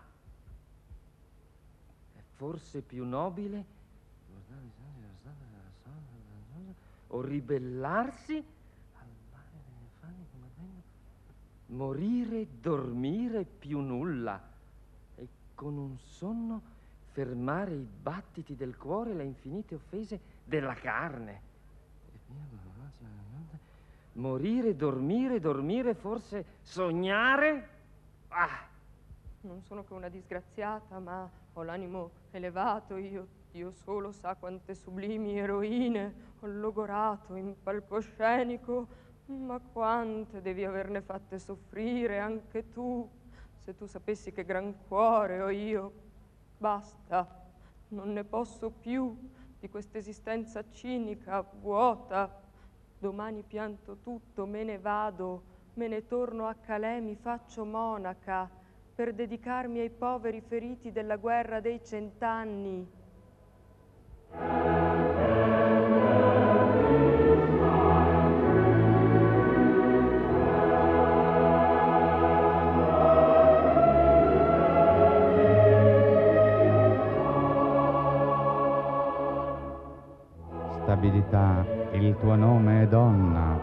È 2.15 2.19
forse 2.35 2.81
più 2.81 3.05
nobile 3.05 3.65
o 7.07 7.21
ribellarsi 7.21 8.45
morire, 11.67 12.47
dormire 12.61 13.45
più 13.45 13.79
nulla 13.79 14.39
e 15.15 15.27
con 15.55 15.75
un 15.77 15.97
sonno 15.97 16.72
fermare 17.13 17.75
i 17.75 17.87
battiti 18.01 18.55
del 18.55 18.75
cuore 18.75 19.11
e 19.11 19.13
le 19.13 19.23
infinite 19.23 19.75
offese 19.75 20.19
della 20.43 20.73
carne. 20.73 21.51
Morire, 24.13 24.75
dormire, 24.75 25.39
dormire, 25.39 25.93
forse 25.93 26.45
sognare? 26.61 27.69
Ah! 28.29 28.65
Non 29.41 29.61
sono 29.61 29.83
che 29.83 29.93
una 29.93 30.09
disgraziata, 30.09 30.97
ma 30.99 31.29
ho 31.53 31.63
l'animo 31.63 32.11
elevato, 32.31 32.97
io, 32.97 33.27
Dio 33.51 33.71
solo 33.71 34.11
sa 34.11 34.33
quante 34.33 34.73
sublimi 34.73 35.37
eroine 35.37 36.31
ho 36.39 36.47
logorato 36.47 37.35
in 37.35 37.53
palcoscenico, 37.61 38.87
ma 39.27 39.59
quante 39.59 40.41
devi 40.41 40.65
averne 40.65 41.01
fatte 41.01 41.37
soffrire 41.37 42.17
anche 42.17 42.69
tu, 42.69 43.07
se 43.59 43.75
tu 43.75 43.85
sapessi 43.85 44.31
che 44.31 44.43
gran 44.43 44.73
cuore 44.87 45.41
ho 45.41 45.49
io 45.49 46.02
Basta, 46.63 47.27
non 47.89 48.13
ne 48.13 48.23
posso 48.23 48.69
più 48.71 49.17
di 49.59 49.67
questa 49.67 49.97
esistenza 49.97 50.63
cinica, 50.71 51.45
vuota. 51.59 52.41
Domani 52.97 53.43
pianto 53.43 53.97
tutto, 53.97 54.45
me 54.45 54.63
ne 54.63 54.79
vado, 54.79 55.43
me 55.73 55.89
ne 55.89 56.05
torno 56.05 56.47
a 56.47 56.53
Calais, 56.53 57.03
mi 57.03 57.17
faccio 57.17 57.65
monaca 57.65 58.49
per 58.95 59.13
dedicarmi 59.13 59.79
ai 59.79 59.89
poveri 59.89 60.39
feriti 60.39 60.93
della 60.93 61.17
guerra 61.17 61.59
dei 61.59 61.83
cent'anni. 61.83 62.89
Tuo 82.23 82.35
nome 82.35 82.83
è 82.83 82.87
donna. 82.87 83.59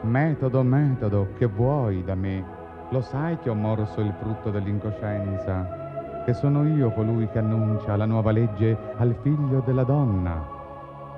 Metodo, 0.00 0.62
metodo, 0.62 1.34
che 1.36 1.44
vuoi 1.44 2.02
da 2.02 2.14
me? 2.14 2.42
Lo 2.88 3.02
sai 3.02 3.38
che 3.40 3.50
ho 3.50 3.54
morso 3.54 4.00
il 4.00 4.14
frutto 4.18 4.50
dell'incoscienza, 4.50 6.22
che 6.24 6.32
sono 6.32 6.66
io 6.66 6.90
colui 6.92 7.28
che 7.28 7.40
annuncia 7.40 7.94
la 7.96 8.06
nuova 8.06 8.30
legge 8.30 8.74
al 8.96 9.14
figlio 9.20 9.60
della 9.60 9.84
donna, 9.84 10.42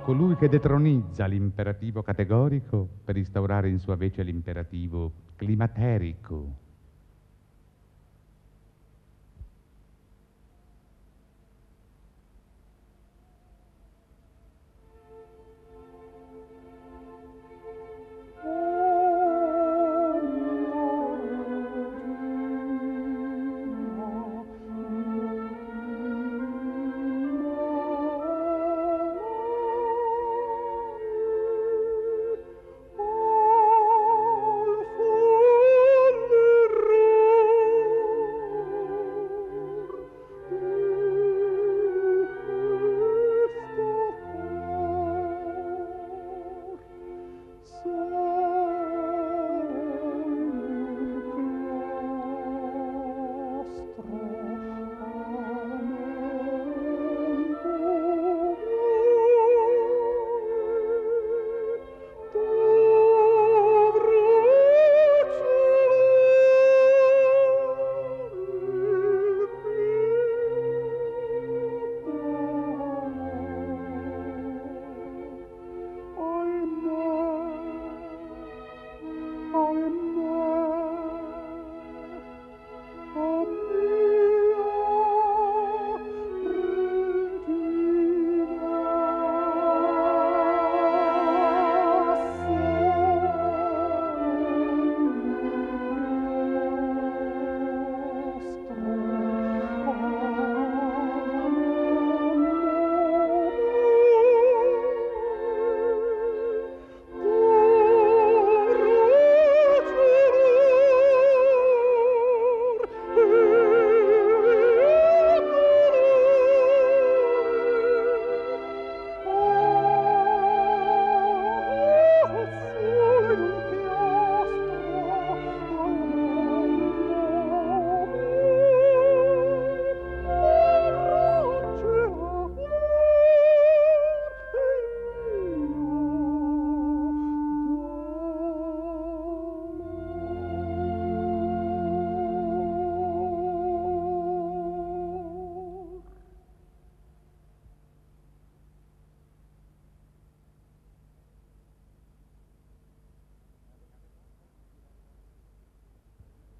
colui 0.02 0.34
che 0.34 0.48
detronizza 0.48 1.26
l'imperativo 1.26 2.02
categorico 2.02 2.88
per 3.04 3.16
instaurare 3.16 3.68
in 3.68 3.78
sua 3.78 3.94
vece 3.94 4.24
l'imperativo 4.24 5.12
climaterico. 5.36 6.65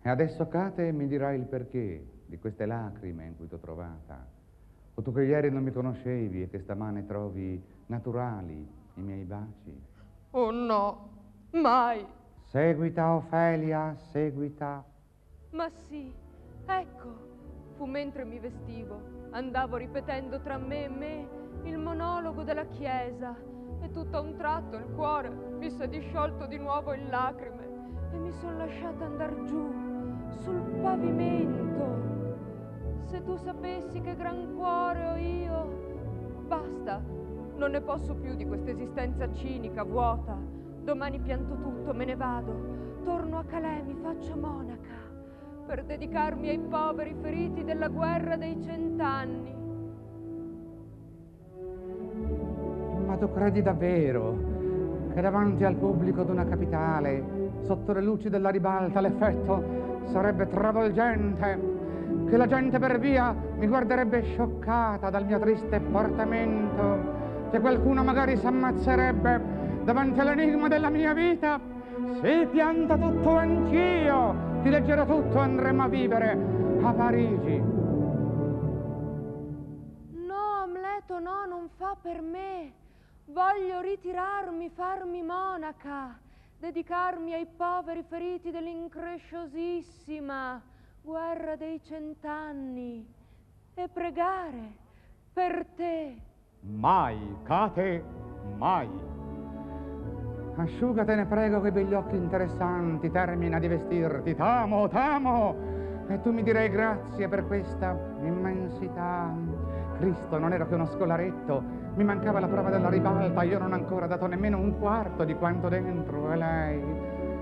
E 0.07 0.09
adesso, 0.09 0.47
Kate, 0.47 0.93
mi 0.93 1.09
dirai 1.09 1.37
il 1.37 1.47
perché 1.47 2.23
di 2.27 2.39
queste 2.39 2.65
lacrime 2.65 3.27
in 3.27 3.37
cui 3.37 3.49
t'ho 3.49 3.59
trovata. 3.59 4.25
O 4.95 5.03
tu 5.03 5.13
che 5.13 5.25
ieri 5.25 5.51
non 5.51 5.65
mi 5.65 5.73
conoscevi 5.73 6.43
e 6.43 6.49
che 6.49 6.61
stamane 6.61 7.05
trovi 7.07 7.61
naturali 7.87 8.65
i 8.95 9.01
miei 9.01 9.25
baci. 9.25 9.77
Oh 10.31 10.53
no, 10.53 11.09
mai. 11.55 12.07
Seguita, 12.45 13.17
Ofelia, 13.17 13.97
seguita. 14.13 14.85
Ma 15.51 15.69
sì, 15.89 16.15
ecco, 16.67 17.19
fu 17.75 17.85
mentre 17.87 18.25
mi 18.25 18.39
vestivo, 18.39 19.01
andavo 19.31 19.75
ripetendo 19.75 20.41
tra 20.41 20.57
me 20.57 20.85
e 20.85 20.89
me 20.89 21.29
il 21.65 21.79
monologo 21.79 22.45
della 22.45 22.67
chiesa 22.67 23.35
e 23.81 23.91
tutto 23.91 24.19
a 24.19 24.21
un 24.21 24.37
tratto 24.37 24.77
il 24.77 24.87
cuore 24.95 25.31
mi 25.31 25.69
si 25.69 25.83
è 25.83 25.89
disciolto 25.89 26.47
di 26.47 26.59
nuovo 26.59 26.93
in 26.93 27.09
lacrime 27.09 27.65
e 28.13 28.17
mi 28.19 28.31
sono 28.35 28.57
lasciata 28.59 29.05
andar 29.05 29.43
giù 29.43 29.86
sul 30.37 30.61
pavimento. 30.81 31.85
Se 33.05 33.23
tu 33.23 33.37
sapessi 33.37 34.01
che 34.01 34.17
gran 34.17 34.55
cuore 34.55 35.09
ho 35.09 35.17
io. 35.17 35.85
Basta, 36.47 37.03
non 37.57 37.71
ne 37.71 37.81
posso 37.81 38.15
più 38.15 38.35
di 38.35 38.47
questa 38.47 38.71
esistenza 38.71 39.33
cinica, 39.33 39.83
vuota. 39.85 40.37
Domani 40.83 41.19
pianto 41.21 41.57
tutto, 41.57 41.93
me 41.95 42.05
ne 42.05 42.17
vado. 42.17 42.75
Torno 43.05 43.39
a 43.39 43.45
Calais, 43.45 43.85
mi 43.85 43.97
faccio 44.03 44.37
monaca 44.37 45.07
per 45.67 45.85
dedicarmi 45.85 46.49
ai 46.49 46.59
poveri 46.59 47.15
feriti 47.21 47.65
della 47.65 47.89
guerra 47.89 48.37
dei 48.37 48.61
cent'anni. 48.63 49.55
Ma 53.05 53.17
tu 53.17 53.33
credi 53.33 53.63
davvero 53.63 54.55
che 55.13 55.21
davanti 55.21 55.65
al 55.65 55.75
pubblico 55.75 56.23
d'una 56.23 56.45
capitale, 56.45 57.36
sotto 57.65 57.93
le 57.93 58.03
luci 58.03 58.29
della 58.29 58.51
ribalta, 58.51 59.01
l'effetto 59.01 59.87
sarebbe 60.11 60.47
travolgente, 60.49 61.75
che 62.29 62.37
la 62.37 62.47
gente 62.47 62.79
per 62.79 62.99
via 62.99 63.35
mi 63.57 63.67
guarderebbe 63.67 64.23
scioccata 64.23 65.11
dal 65.11 65.25
mio 65.27 65.39
triste 65.39 65.81
portamento, 65.81 67.49
che 67.51 67.61
qualcuno 67.61 68.03
magari 68.03 68.37
si 68.37 68.47
ammazzerebbe 68.47 69.83
davanti 69.85 70.21
all'enigma 70.21 70.69
della 70.69 70.91
mia 70.91 71.13
vita. 71.13 71.59
Se 72.21 72.47
pianta 72.51 72.97
tutto 72.97 73.37
anch'io, 73.37 74.35
ti 74.63 74.71
leggerò 74.71 75.07
tutto, 75.07 75.39
andremo 75.39 75.83
a 75.85 75.89
vivere 75.89 76.39
a 76.83 76.93
Parigi. 76.93 77.63
No, 80.13 80.63
Amleto, 80.63 81.19
no, 81.19 81.47
non 81.49 81.69
fa 81.77 81.97
per 82.01 82.21
me. 82.21 82.73
Voglio 83.27 83.81
ritirarmi, 83.81 84.71
farmi 84.75 85.23
monaca 85.23 86.25
dedicarmi 86.59 87.35
ai 87.35 87.47
poveri 87.47 88.03
feriti 88.03 88.51
dell'incresciosissima 88.51 90.61
guerra 91.03 91.55
dei 91.57 91.81
cent'anni 91.83 93.07
e 93.75 93.89
pregare 93.89 94.73
per 95.33 95.67
te. 95.77 96.17
Mai, 96.61 97.37
Cate, 97.45 98.05
mai. 98.57 98.89
Asciugatene 100.57 101.27
prego 101.27 101.61
quei 101.61 101.71
begli 101.71 101.93
occhi 101.93 102.17
interessanti, 102.17 103.11
termina 103.11 103.59
di 103.59 103.69
vestirti, 103.69 104.35
t'amo, 104.35 104.89
t'amo, 104.89 105.55
e 106.09 106.19
tu 106.23 106.33
mi 106.33 106.43
direi 106.43 106.71
grazie 106.71 107.29
per 107.29 107.47
questa 107.47 107.95
immensità. 108.23 109.35
Cristo 109.99 110.39
non 110.39 110.55
ero 110.55 110.67
che 110.67 110.75
uno 110.75 110.87
scolaretto, 110.87 111.63
mi 111.97 112.05
mancava 112.05 112.41
la 112.41 112.47
prova 112.47 112.69
della 112.69 112.91
ribalta, 112.91 113.43
io 113.43 113.59
non 113.59 113.73
ho 113.73 113.75
ancora 113.75 114.07
dato 114.07 114.27
nemmeno 114.27 114.59
un 114.59 114.79
quarto 114.79 115.25
di 115.25 115.35
quanto 115.35 115.69
dentro, 115.69 116.31
e 116.31 116.37
lei, 116.37 116.83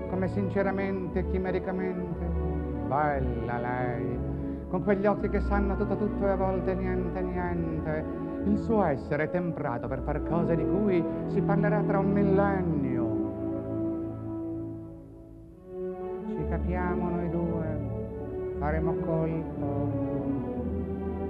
come 0.09 0.29
sinceramente, 0.29 1.27
chimericamente, 1.27 2.25
bella 2.87 3.57
lei, 3.59 4.17
con 4.69 4.81
quegli 4.83 5.05
occhi 5.05 5.27
che 5.27 5.41
sanno 5.41 5.75
tutto 5.75 5.97
tutto 5.97 6.25
e 6.25 6.29
a 6.29 6.35
volte 6.37 6.73
niente 6.73 7.21
niente, 7.21 8.05
il 8.45 8.57
suo 8.59 8.85
essere 8.85 9.29
temprato 9.29 9.87
per 9.89 9.99
far 10.03 10.23
cose 10.23 10.55
di 10.55 10.65
cui 10.65 11.03
si 11.27 11.41
parlerà 11.41 11.81
tra 11.81 11.99
un 11.99 12.11
millennio. 12.11 13.13
Ci 16.27 16.47
capiamo 16.47 17.09
noi 17.09 17.29
due, 17.29 17.79
faremo 18.57 18.93
colpo. 19.05 20.13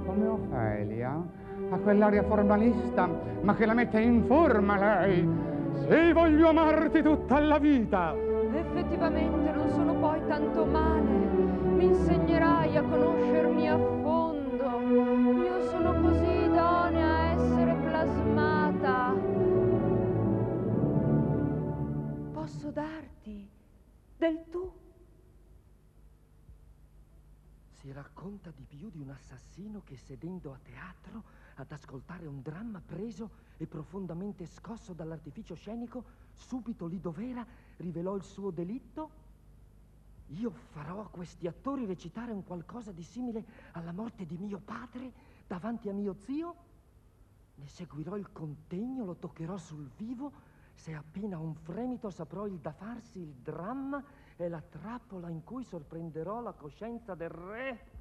Come 0.05 0.27
Ofelia, 0.27 1.43
a 1.69 1.77
quell'aria 1.77 2.23
formalista, 2.23 3.09
ma 3.41 3.55
che 3.55 3.65
la 3.65 3.73
mette 3.73 3.99
in 3.99 4.23
forma 4.25 4.77
lei. 4.77 5.27
Sì, 5.87 6.11
voglio 6.13 6.49
amarti 6.49 7.01
tutta 7.01 7.39
la 7.39 7.57
vita. 7.57 8.15
Effettivamente 8.53 9.51
non 9.51 9.69
sono 9.69 9.93
poi 9.95 10.25
tanto 10.27 10.65
male. 10.65 11.11
Mi 11.75 11.85
insegnerai 11.85 12.77
a 12.77 12.83
conoscermi 12.83 13.69
a 13.69 13.77
fondo. 13.77 14.79
Io 15.43 15.61
sono 15.69 16.01
così 16.01 16.43
idonea 16.45 17.15
a 17.15 17.31
essere 17.31 17.73
plasmata. 17.73 19.13
Posso 22.31 22.71
darti 22.71 23.49
del 24.17 24.45
tu. 24.49 24.71
Si 27.71 27.91
racconta 27.91 28.51
di 28.55 28.63
più 28.63 28.89
di 28.89 28.99
un 28.99 29.09
assassino 29.09 29.81
che 29.83 29.97
sedendo 29.97 30.51
a 30.53 30.59
teatro 30.63 31.23
ad 31.55 31.71
ascoltare 31.71 32.27
un 32.27 32.41
dramma 32.41 32.81
preso 32.85 33.43
e 33.57 33.65
profondamente 33.67 34.45
scosso 34.45 34.93
dall'artificio 34.93 35.55
scenico, 35.55 36.03
subito 36.33 36.85
lì 36.85 36.99
dov'era 36.99 37.45
rivelò 37.77 38.15
il 38.15 38.23
suo 38.23 38.51
delitto? 38.51 39.23
Io 40.29 40.49
farò 40.49 41.01
a 41.01 41.07
questi 41.07 41.47
attori 41.47 41.85
recitare 41.85 42.31
un 42.31 42.43
qualcosa 42.43 42.91
di 42.91 43.03
simile 43.03 43.45
alla 43.73 43.91
morte 43.91 44.25
di 44.25 44.37
mio 44.37 44.59
padre 44.59 45.11
davanti 45.47 45.87
a 45.89 45.93
mio 45.93 46.15
zio? 46.19 46.55
Ne 47.55 47.67
seguirò 47.67 48.17
il 48.17 48.31
contegno, 48.31 49.05
lo 49.05 49.15
toccherò 49.15 49.55
sul 49.57 49.89
vivo, 49.95 50.31
se 50.73 50.93
appena 50.93 51.37
un 51.39 51.55
fremito 51.55 52.09
saprò 52.09 52.47
il 52.47 52.59
da 52.59 52.73
farsi 52.73 53.19
il 53.19 53.33
dramma 53.33 54.03
è 54.35 54.47
la 54.49 54.61
trappola 54.61 55.29
in 55.29 55.43
cui 55.43 55.63
sorprenderò 55.63 56.41
la 56.41 56.51
coscienza 56.51 57.15
del 57.15 57.29
re. 57.29 57.93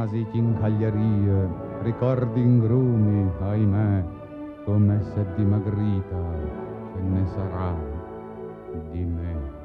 Frasi 0.00 0.24
chincaglierie, 0.32 1.46
ricordi 1.82 2.40
ingrumi, 2.40 3.30
ahimè, 3.38 4.02
come 4.64 5.02
se 5.02 5.26
dimagrita 5.36 6.16
ce 6.94 7.00
ne 7.02 7.26
sarà 7.26 7.76
di 8.90 9.04
me. 9.04 9.59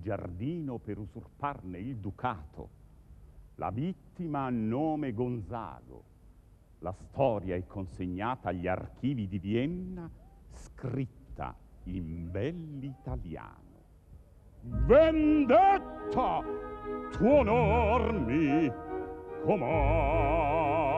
Giardino 0.00 0.78
per 0.78 0.98
usurparne 0.98 1.78
il 1.78 1.96
ducato. 1.96 2.68
La 3.56 3.70
vittima 3.70 4.46
ha 4.46 4.50
nome 4.50 5.12
Gonzago. 5.12 6.04
La 6.78 6.92
storia 6.92 7.54
è 7.56 7.66
consegnata 7.66 8.48
agli 8.48 8.66
archivi 8.66 9.28
di 9.28 9.38
Vienna, 9.38 10.10
scritta 10.52 11.54
in 11.84 12.30
bell'italiano. 12.30 13.58
Vendetta, 14.62 16.42
tuo 17.10 17.42
normi, 17.42 18.72
come 19.44 19.64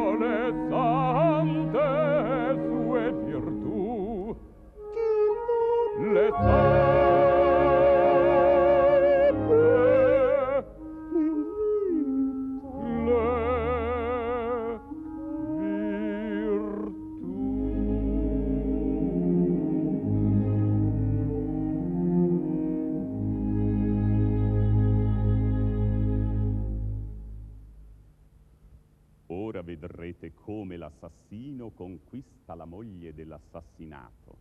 Dell'assassinato. 33.28 34.36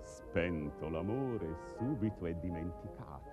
Spento 0.00 0.88
l'amore, 0.88 1.54
subito 1.76 2.26
è 2.26 2.34
dimenticato. 2.34 3.26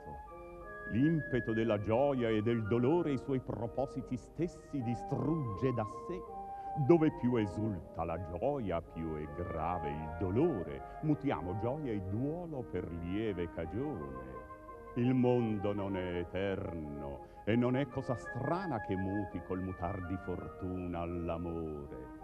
l'impeto 0.91 1.51
della 1.51 1.82
gioia 1.82 2.30
e 2.30 2.43
del 2.43 2.68
dolore 2.68 3.13
i 3.13 3.18
suoi 3.18 3.39
propositi 3.39 4.16
stessi 4.18 4.84
distrugge 4.84 5.74
da 5.74 5.84
sé. 6.07 6.34
Dove 6.78 7.09
più 7.09 7.38
esulta 7.38 8.03
la 8.03 8.21
gioia, 8.21 8.82
più 8.82 9.15
è 9.15 9.26
grave 9.34 9.91
il 9.91 10.15
dolore. 10.19 10.99
Mutiamo 11.03 11.57
gioia 11.59 11.93
e 11.93 12.01
duolo 12.09 12.63
per 12.63 12.91
lieve 12.91 13.49
cagione. 13.53 14.43
Il 14.95 15.13
mondo 15.13 15.71
non 15.71 15.95
è 15.95 16.17
eterno 16.17 17.28
e 17.45 17.55
non 17.55 17.78
è 17.78 17.88
cosa 17.88 18.15
strana 18.15 18.82
che 18.82 18.93
muti 18.93 19.41
col 19.47 19.61
mutar 19.61 20.05
di 20.05 20.17
fortuna 20.17 20.99
all'amore. 20.99 22.23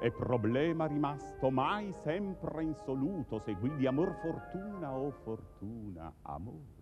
È 0.00 0.10
problema 0.10 0.86
rimasto 0.86 1.50
mai 1.50 1.92
sempre 1.92 2.62
insoluto 2.62 3.38
se 3.38 3.52
guidi 3.52 3.86
amor 3.86 4.14
fortuna 4.22 4.96
o 4.96 5.10
fortuna 5.10 6.10
amore. 6.22 6.78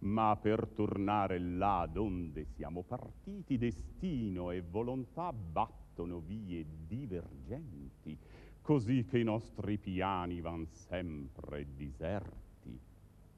Ma 0.00 0.38
per 0.40 0.68
tornare 0.68 1.38
là 1.38 1.86
donde 1.90 2.46
siamo 2.46 2.82
partiti, 2.82 3.58
destino 3.58 4.52
e 4.52 4.62
volontà 4.62 5.34
battono 5.34 5.87
vie 6.20 6.64
divergenti, 6.86 8.16
così 8.60 9.04
che 9.04 9.18
i 9.18 9.24
nostri 9.24 9.78
piani 9.78 10.40
van 10.40 10.66
sempre 10.66 11.66
diserti 11.74 12.48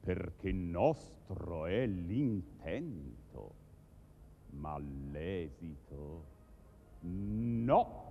perché 0.01 0.51
nostro 0.51 1.67
è 1.67 1.85
l'intento, 1.85 3.53
ma 4.49 4.77
l'esito 4.79 6.25
no. 7.01 8.09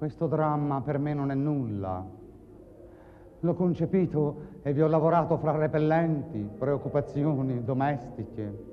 Questo 0.00 0.28
dramma 0.28 0.80
per 0.80 0.96
me 0.96 1.12
non 1.12 1.30
è 1.30 1.34
nulla. 1.34 2.02
L'ho 3.40 3.52
concepito 3.52 4.46
e 4.62 4.72
vi 4.72 4.80
ho 4.80 4.86
lavorato 4.86 5.36
fra 5.36 5.54
repellenti, 5.54 6.38
preoccupazioni 6.56 7.62
domestiche. 7.62 8.69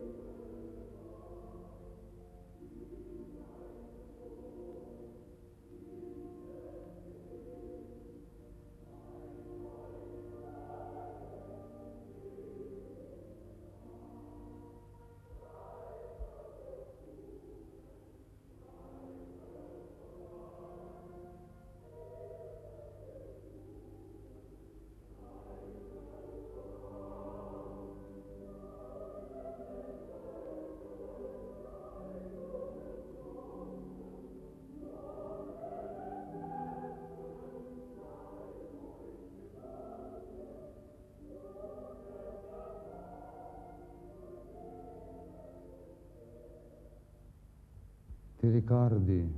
Ricordi, 48.67 49.33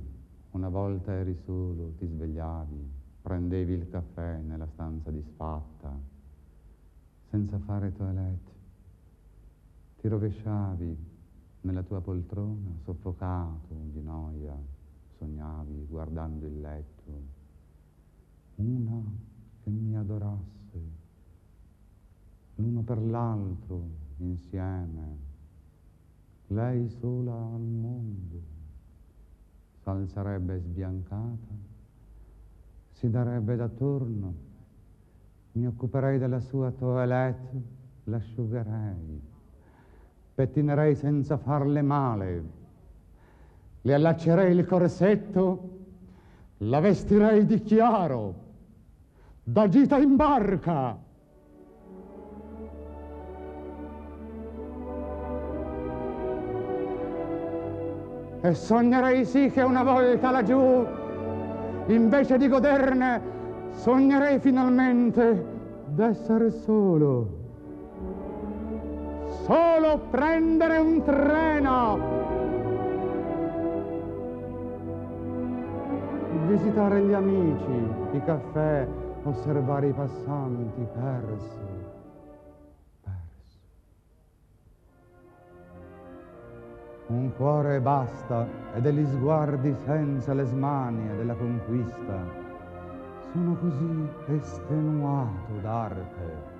una 0.50 0.68
volta 0.68 1.12
eri 1.12 1.36
solo, 1.44 1.92
ti 1.98 2.04
svegliavi, 2.04 2.90
prendevi 3.22 3.74
il 3.74 3.88
caffè 3.88 4.40
nella 4.40 4.66
stanza 4.66 5.12
disfatta, 5.12 5.96
senza 7.28 7.56
fare 7.60 7.92
toilette. 7.92 8.50
Ti 10.00 10.08
rovesciavi 10.08 10.96
nella 11.60 11.84
tua 11.84 12.00
poltrona, 12.00 12.72
soffocato 12.82 13.72
di 13.92 14.02
noia, 14.02 14.56
sognavi 15.16 15.86
guardando 15.88 16.46
il 16.46 16.60
letto. 16.60 17.12
Una 18.56 19.00
che 19.62 19.70
mi 19.70 19.96
adorasse, 19.96 20.82
l'uno 22.56 22.82
per 22.82 23.00
l'altro, 23.00 23.80
insieme, 24.16 25.18
lei 26.48 26.88
sola 26.88 27.32
al 27.32 27.60
mondo 27.60 28.58
s'alzerebbe 29.82 30.58
sbiancata, 30.58 31.68
si 32.92 33.10
darebbe 33.10 33.56
d'attorno, 33.56 34.34
mi 35.52 35.66
occuperei 35.66 36.18
della 36.18 36.40
sua 36.40 36.70
toilette, 36.70 37.62
l'asciugherei, 38.04 39.20
pettinerei 40.34 40.94
senza 40.94 41.36
farle 41.38 41.82
male, 41.82 42.44
le 43.82 43.94
allaccerei 43.94 44.56
il 44.56 44.66
corsetto, 44.66 45.78
la 46.58 46.80
vestirei 46.80 47.46
di 47.46 47.62
chiaro, 47.62 48.48
da 49.42 49.68
gita 49.68 49.96
in 49.96 50.16
barca, 50.16 50.98
e 58.42 58.54
sognerei 58.54 59.24
sì 59.24 59.50
che 59.50 59.62
una 59.62 59.82
volta 59.82 60.30
laggiù, 60.30 60.86
invece 61.86 62.38
di 62.38 62.48
goderne, 62.48 63.20
sognerei 63.72 64.38
finalmente 64.38 65.44
d'essere 65.86 66.50
solo. 66.50 67.38
Solo 69.44 70.00
prendere 70.10 70.78
un 70.78 71.02
treno. 71.02 71.98
Visitare 76.46 77.00
gli 77.02 77.12
amici, 77.12 77.88
i 78.12 78.22
caffè, 78.24 78.86
osservare 79.24 79.88
i 79.88 79.92
passanti 79.92 80.86
persi. 80.94 81.69
Un 87.10 87.34
cuore 87.34 87.80
basta 87.80 88.46
e 88.72 88.80
degli 88.80 89.04
sguardi 89.04 89.74
senza 89.84 90.32
le 90.32 90.44
smanie 90.44 91.16
della 91.16 91.34
conquista. 91.34 92.24
Sono 93.32 93.56
così 93.56 94.08
estenuato 94.26 95.52
d'arte, 95.60 96.58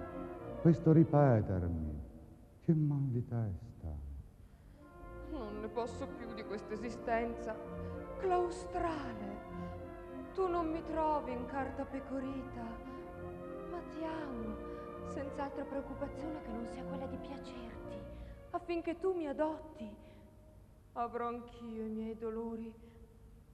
questo 0.61 0.93
ripetermi, 0.93 2.01
che 2.65 2.75
mal 2.75 3.07
di 3.11 3.25
testa. 3.27 3.89
Non 5.31 5.61
ne 5.61 5.69
posso 5.69 6.09
più 6.17 6.35
di 6.35 6.45
questa 6.45 6.75
esistenza 6.75 7.55
claustrale. 8.19 9.49
Tu 10.35 10.49
non 10.49 10.69
mi 10.69 10.83
trovi 10.85 11.33
in 11.33 11.47
carta 11.47 11.85
pecorita, 11.85 12.63
ma 13.71 13.79
ti 13.91 14.05
amo, 14.05 14.57
senza 15.07 15.45
altra 15.45 15.65
preoccupazione 15.65 16.43
che 16.43 16.51
non 16.51 16.67
sia 16.67 16.83
quella 16.85 17.07
di 17.07 17.19
piacerti, 17.19 17.99
affinché 18.51 18.99
tu 18.99 19.15
mi 19.15 19.29
adotti 19.29 20.09
Avrò 20.93 21.29
anch'io 21.29 21.85
i 21.85 21.89
miei 21.91 22.17
dolori. 22.17 22.73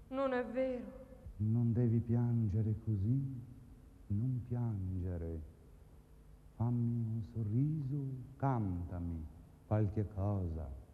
Non 0.09 0.32
è 0.32 0.45
vero? 0.45 1.05
Non 1.39 1.72
devi 1.72 1.99
piangere 1.99 2.74
così. 2.84 3.43
Non 4.09 4.43
piangere. 4.49 5.41
Fammi 6.57 7.05
un 7.05 7.22
sorriso, 7.32 8.05
cantami 8.37 9.26
qualche 9.66 10.07
cosa. 10.14 10.86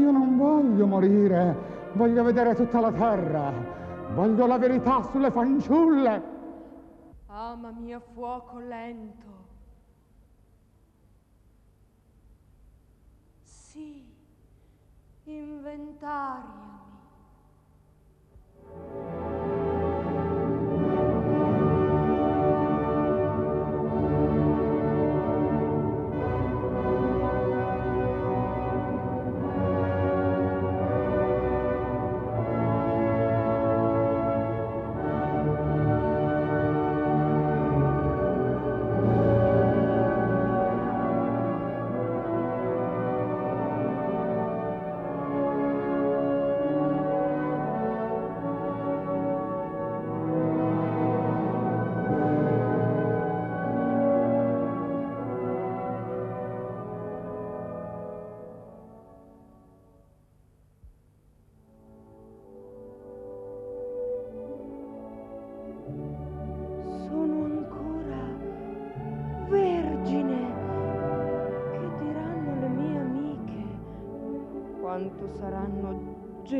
Io 0.00 0.10
non 0.10 0.38
voglio 0.38 0.86
morire. 0.86 1.54
Voglio 1.92 2.24
vedere 2.24 2.54
tutta 2.54 2.80
la 2.80 2.90
terra. 2.90 3.52
Voglio 4.14 4.46
la 4.46 4.56
verità 4.56 5.02
sulle 5.10 5.30
fanciulle. 5.30 6.38
Ama 7.26 7.70
mia 7.70 8.00
fuoco 8.00 8.58
lento. 8.58 9.48
Sì, 13.42 14.10
inventariami. 15.24 16.69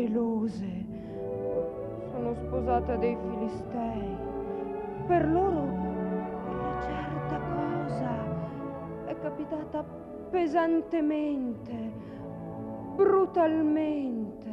Gelose. 0.01 0.89
Sono 2.11 2.35
sposata 2.35 2.97
dei 2.97 3.17
filistei. 3.17 4.17
Per 5.07 5.29
loro 5.29 5.67
quella 6.45 6.81
certa 6.81 7.41
cosa 7.55 8.11
è 9.07 9.19
capitata 9.19 9.85
pesantemente, 10.31 11.93
brutalmente, 12.95 14.49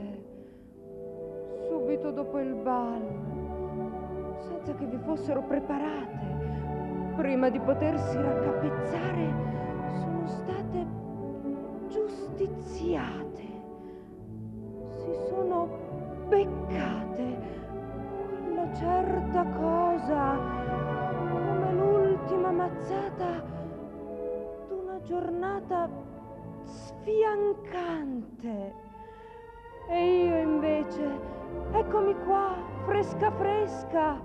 subito 1.67 2.11
dopo 2.11 2.39
il 2.39 2.55
ballo 2.55 3.35
senza 4.39 4.73
che 4.73 4.85
vi 4.85 4.97
fossero 4.97 5.41
preparate. 5.43 6.25
Prima 7.15 7.49
di 7.49 7.59
potersi 7.59 8.15
raccapezzare, 8.15 9.33
sono 9.99 10.27
state 10.27 10.85
giustiziate. 11.87 13.26
Sfiancante. 28.27 28.73
E 29.89 30.25
io 30.25 30.37
invece, 30.37 31.19
eccomi 31.71 32.15
qua, 32.25 32.55
fresca 32.85 33.31
fresca, 33.31 34.19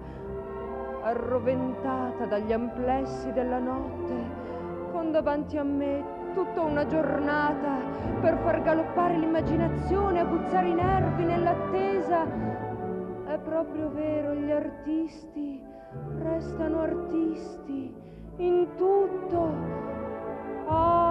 arroventata 1.03 2.27
dagli 2.27 2.53
amplessi 2.53 3.33
della 3.33 3.59
notte, 3.59 4.15
con 4.91 5.13
davanti 5.13 5.57
a 5.57 5.63
me 5.63 6.21
tutta 6.35 6.63
una 6.63 6.87
giornata 6.87 7.77
per 8.21 8.39
far 8.39 8.63
galoppare 8.63 9.19
l'immaginazione, 9.19 10.21
aguzzare 10.21 10.69
i 10.69 10.75
nervi 10.75 11.25
nell'attesa. 11.25 12.27
È 13.27 13.39
proprio 13.39 13.91
vero, 13.91 14.35
gli 14.35 14.51
artisti 14.51 15.63
restano 16.19 16.81
artisti 16.81 17.95
in 18.37 18.67
tutto. 18.77 19.81
Ah, 20.67 21.03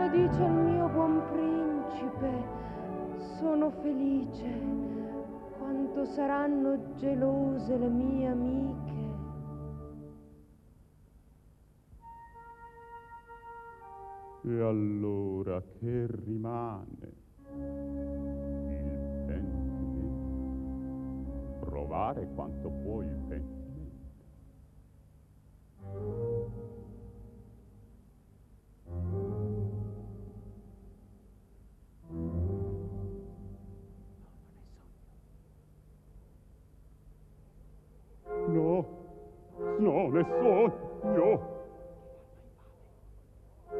come 0.00 0.10
dice 0.12 0.42
il 0.42 0.50
mio 0.50 0.88
buon 0.88 1.22
principe, 1.28 2.30
sono 3.36 3.70
felice 3.82 4.48
quanto 5.58 6.06
saranno 6.06 6.94
gelose 6.94 7.76
le 7.76 7.88
mie 7.88 8.26
amiche. 8.28 8.78
E 14.42 14.60
allora 14.62 15.60
che 15.60 16.06
rimane? 16.24 17.12
Il 17.56 19.24
pentimento. 19.26 20.08
Provare 21.60 22.26
quanto 22.34 22.70
può 22.70 23.02
il 23.02 23.14
pentimento. 23.28 23.58
no, 39.80 40.08
ne 40.08 40.24
sogno. 40.24 41.58
E 43.72 43.76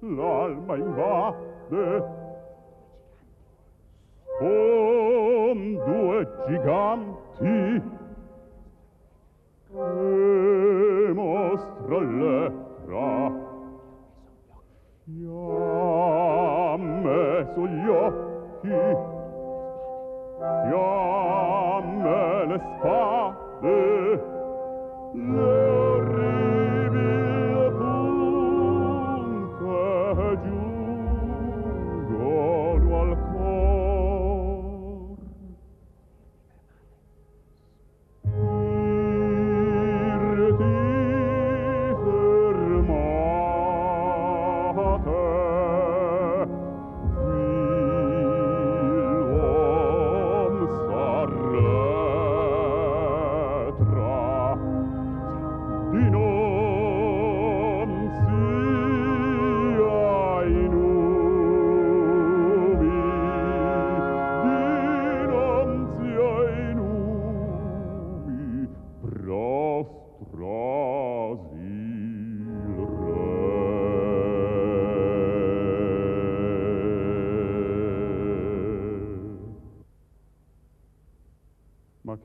l'alma 0.00 0.76
invade. 0.76 2.20
Son 4.38 5.58
due 5.84 6.28
giganti. 6.48 7.82
E 9.74 11.12
mostra 11.14 11.98
l'etra. 12.00 13.32
Fiamme 15.04 16.40
sugli 17.54 17.88
occhi. 17.88 18.80
Fiamme 20.68 22.16
le 22.46 22.58
spade. 22.58 23.91
Le 25.14 25.71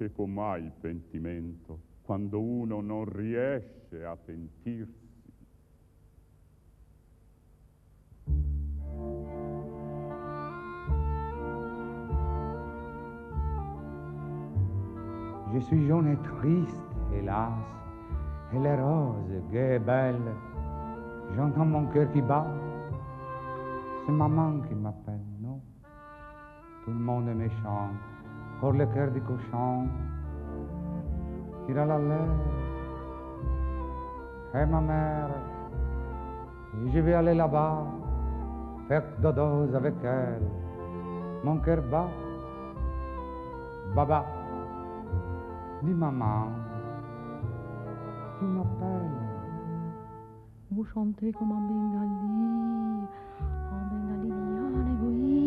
Ma 0.08 0.14
che 0.14 0.14
com'ha 0.14 0.58
il 0.58 0.72
pentimento 0.80 1.80
quando 2.04 2.40
uno 2.40 2.80
non 2.80 3.04
riesce 3.06 4.06
a 4.06 4.16
pentirsi? 4.16 4.96
Je 15.54 15.60
suis 15.62 15.86
jaune 15.88 16.08
et 16.08 16.22
triste, 16.22 16.72
hélas. 17.12 17.52
Et 18.54 18.60
les 18.60 18.76
roses, 18.76 19.42
gaies 19.52 19.76
et 19.76 19.80
belles, 19.80 20.36
j'entends 21.36 21.66
mon 21.66 21.86
cœur 21.88 22.10
qui 22.12 22.22
bat. 22.22 22.48
C'est 24.06 24.12
maman 24.14 24.62
qui 24.62 24.76
m'appelle, 24.76 25.26
non 25.42 25.62
Tout 26.86 26.92
le 26.92 27.00
monde 27.00 27.28
est 27.28 27.36
méchant. 27.36 27.90
Or 28.62 28.74
le 28.74 28.86
cœur 28.88 29.12
du 29.12 29.22
cochon 29.22 29.88
tira 31.66 31.86
la 31.86 32.00
l'air. 32.00 32.28
Et 34.56 34.66
ma 34.66 34.82
mère, 34.82 35.30
je 36.94 37.00
vais 37.00 37.14
aller 37.14 37.36
là-bas, 37.36 37.86
faire 38.88 39.04
dodo 39.22 39.76
avec 39.76 39.96
elle. 40.04 40.42
Mon 41.44 41.58
cœur 41.58 41.82
bat. 41.92 42.08
Baba, 43.96 44.26
dis 45.82 45.94
maman, 45.94 46.50
tu 48.38 48.46
m'appelles. 48.46 49.28
Vous 50.72 50.84
chantez 50.94 51.32
comme 51.32 51.52
un 51.52 51.62
bengali, 51.62 53.08
un 53.72 53.84
bengalien 53.90 54.70
égoïste, 54.94 55.47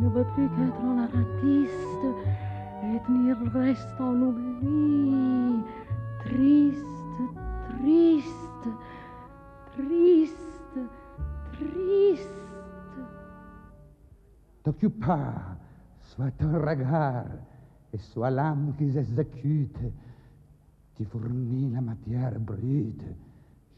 ne 0.00 0.08
veut 0.08 0.24
plus 0.34 0.48
qu'être 0.48 0.80
un 0.82 0.98
artiste 1.04 2.04
et 2.82 3.00
tenir 3.06 3.38
le 3.44 3.50
reste 3.50 4.00
en 4.00 4.14
oubli. 4.14 5.62
Triste, 6.24 6.84
triste, 7.78 8.68
triste, 9.76 10.78
triste. 11.52 12.28
T'occupa, 14.62 15.58
soit 16.00 16.30
ton 16.32 16.52
regard 16.52 17.26
et 17.92 17.98
soit 17.98 18.30
l'âme 18.30 18.74
qui 18.78 18.92
s'exécute. 18.92 19.78
Tu 20.94 21.04
fournis 21.04 21.70
la 21.70 21.80
matière 21.80 22.38
brute, 22.40 23.04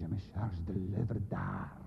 je 0.00 0.06
me 0.06 0.18
charge 0.18 0.60
de 0.66 0.74
l'œuvre 0.92 1.20
d'art. 1.30 1.81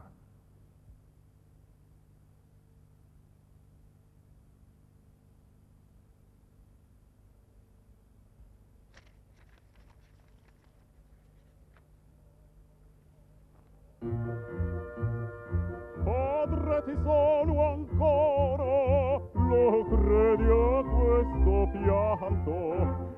Padre 16.04 16.84
ti 16.86 16.96
sono 17.02 17.72
ancora, 17.72 19.20
lo 19.34 19.86
credi 19.88 20.44
a 20.44 20.84
questo 20.84 21.70
pianto, 21.72 22.54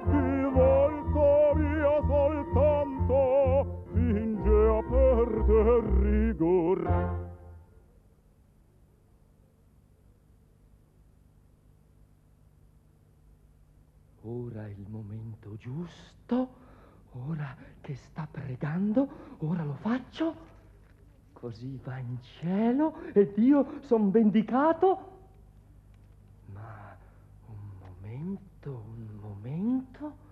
ti 0.05 0.41
volto 0.53 1.53
via 1.55 2.01
soltanto, 2.07 3.83
finge 3.91 4.67
a 4.67 4.81
perde 4.89 5.81
rigor. 6.01 6.81
Ora 14.21 14.65
è 14.65 14.69
il 14.69 14.85
momento 14.89 15.55
giusto, 15.57 16.49
ora 17.27 17.55
che 17.81 17.95
sta 17.95 18.27
pregando, 18.29 19.35
ora 19.39 19.63
lo 19.63 19.75
faccio. 19.75 20.55
Così 21.39 21.79
va 21.83 21.99
in 21.99 22.17
cielo 22.39 22.95
ed 23.13 23.37
io 23.37 23.79
son 23.81 24.09
vendicato. 24.09 25.19
Ma 26.51 26.97
un 27.45 27.69
momento, 27.79 28.83
un 28.87 29.19
momento. 29.21 30.25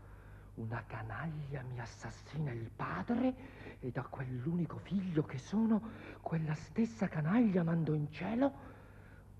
Una 0.56 0.84
canaglia 0.88 1.62
mi 1.70 1.80
assassina 1.80 2.51
il 2.51 2.72
padre 2.76 3.36
e 3.82 3.91
da 3.91 4.01
quell'unico 4.01 4.80
figlio 4.80 5.22
che 5.22 5.38
sono, 5.38 5.80
quella 6.22 6.56
stessa 6.56 7.08
canaglia 7.08 7.62
mando 7.62 7.93
in 7.93 8.12
cielo. 8.12 8.51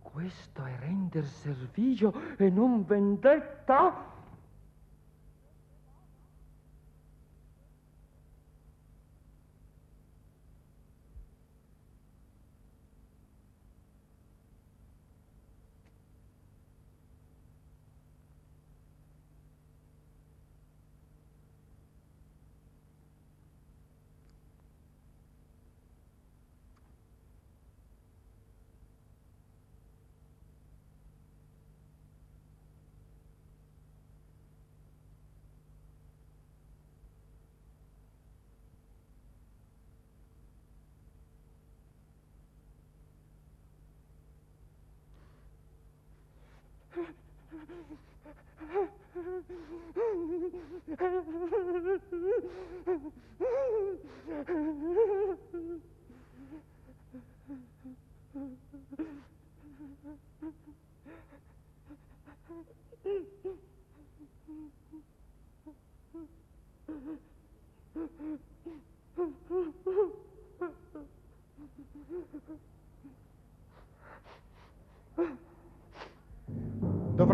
Questo 0.04 0.64
è 0.66 0.78
render 0.78 1.26
servigio 1.26 2.14
e 2.38 2.48
non 2.52 2.86
vendetta. 2.86 4.14
Mm-hmm. 58.38 59.25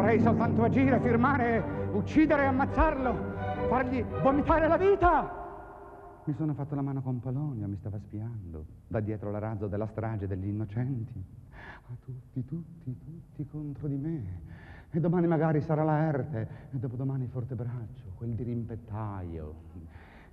Dovrei 0.02 0.20
soltanto 0.20 0.64
agire, 0.64 1.00
firmare, 1.00 1.64
uccidere 1.92 2.48
ammazzarlo, 2.48 3.14
fargli 3.70 4.04
vomitare 4.24 4.68
la 4.68 4.76
vita. 4.76 6.24
Mi 6.24 6.34
sono 6.34 6.56
fatto 6.56 6.74
la 6.74 6.82
mano 6.82 7.04
con 7.04 7.20
Polonio, 7.20 7.68
mi 7.68 7.76
stava 7.76 8.00
spiando, 8.00 8.66
da 8.88 9.00
dietro 9.00 9.30
la 9.30 9.38
razzo 9.38 9.68
della 9.68 9.86
strage 9.86 10.26
degli 10.26 10.48
innocenti. 10.48 11.24
A 11.54 11.94
tutti, 12.04 12.44
tutti, 12.44 12.98
tutti 12.98 13.46
contro 13.46 13.88
di 13.88 13.98
me. 13.98 14.42
E 14.90 15.00
domani 15.00 15.28
magari 15.28 15.62
sarà 15.62 15.84
Laerte, 15.84 16.48
e 16.72 16.78
dopodomani 16.78 17.28
Fortebraccio, 17.28 18.14
quel 18.16 18.32
dirimpettaio. 18.32 19.54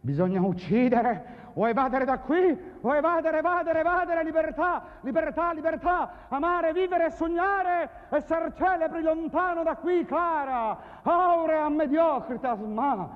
Bisogna 0.01 0.41
uccidere. 0.41 1.37
O 1.55 1.67
evadere 1.67 2.05
da 2.05 2.19
qui, 2.21 2.57
o 2.83 2.95
evadere, 2.95 3.39
evadere, 3.39 3.81
evadere, 3.81 4.23
libertà, 4.23 4.85
libertà, 5.01 5.53
libertà, 5.53 6.29
amare, 6.29 6.73
vivere 6.73 7.07
e 7.07 7.11
sognare, 7.11 7.91
essere 8.11 8.53
celebri 8.57 9.03
lontano 9.03 9.65
da 9.65 9.75
qui, 9.75 10.05
cara, 10.05 11.03
aurea 11.03 11.69
mediocritas, 11.69 12.61
ma 12.61 13.11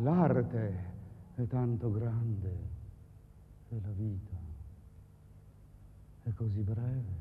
l'arte 0.00 0.84
è 1.34 1.46
tanto 1.46 1.90
grande 1.92 2.56
e 3.68 3.80
la 3.82 3.92
vita 3.94 4.36
è 6.22 6.32
così 6.34 6.60
breve. 6.62 7.20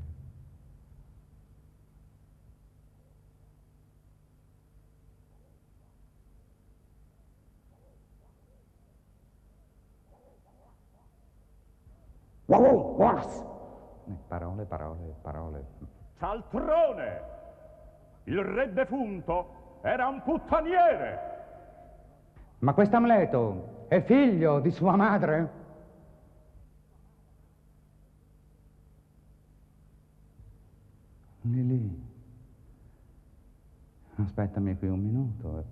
Wow, 13.01 13.15
was? 13.15 13.43
Parole, 14.27 14.65
parole, 14.65 15.15
parole. 15.23 15.65
Cialtrone! 16.19 17.21
Il 18.25 18.43
re 18.43 18.71
defunto 18.73 19.79
era 19.81 20.07
un 20.07 20.21
puttaniere! 20.21 21.29
Ma 22.59 22.73
quest'Amleto 22.73 23.87
è 23.87 24.03
figlio 24.03 24.59
di 24.59 24.69
sua 24.69 24.95
madre? 24.95 25.59
Lì, 31.41 32.09
aspettami 34.17 34.77
qui 34.77 34.87
un 34.87 34.99
minuto. 34.99 35.65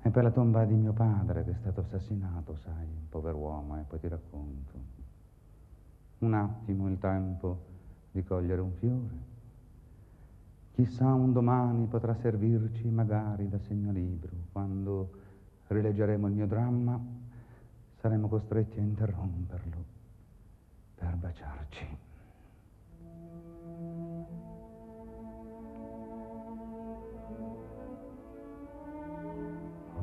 È 0.00 0.08
per 0.08 0.22
la 0.22 0.30
tomba 0.30 0.64
di 0.64 0.72
mio 0.72 0.94
padre 0.94 1.44
che 1.44 1.50
è 1.50 1.56
stato 1.60 1.80
assassinato, 1.80 2.56
sai, 2.56 2.86
un 2.86 3.08
pover'uomo, 3.10 3.78
e 3.78 3.82
poi 3.82 4.00
ti 4.00 4.08
racconto. 4.08 5.05
Un 6.26 6.34
attimo 6.34 6.88
il 6.88 6.98
tempo 6.98 7.56
di 8.10 8.24
cogliere 8.24 8.60
un 8.60 8.72
fiore. 8.72 9.14
Chissà 10.72 11.14
un 11.14 11.32
domani 11.32 11.86
potrà 11.86 12.16
servirci 12.16 12.88
magari 12.88 13.48
da 13.48 13.60
segnalibro. 13.60 14.32
Quando 14.50 15.10
rileggeremo 15.68 16.26
il 16.26 16.34
mio 16.34 16.48
dramma 16.48 17.00
saremo 18.00 18.26
costretti 18.26 18.80
a 18.80 18.82
interromperlo 18.82 19.84
per 20.96 21.14
baciarci. 21.14 21.96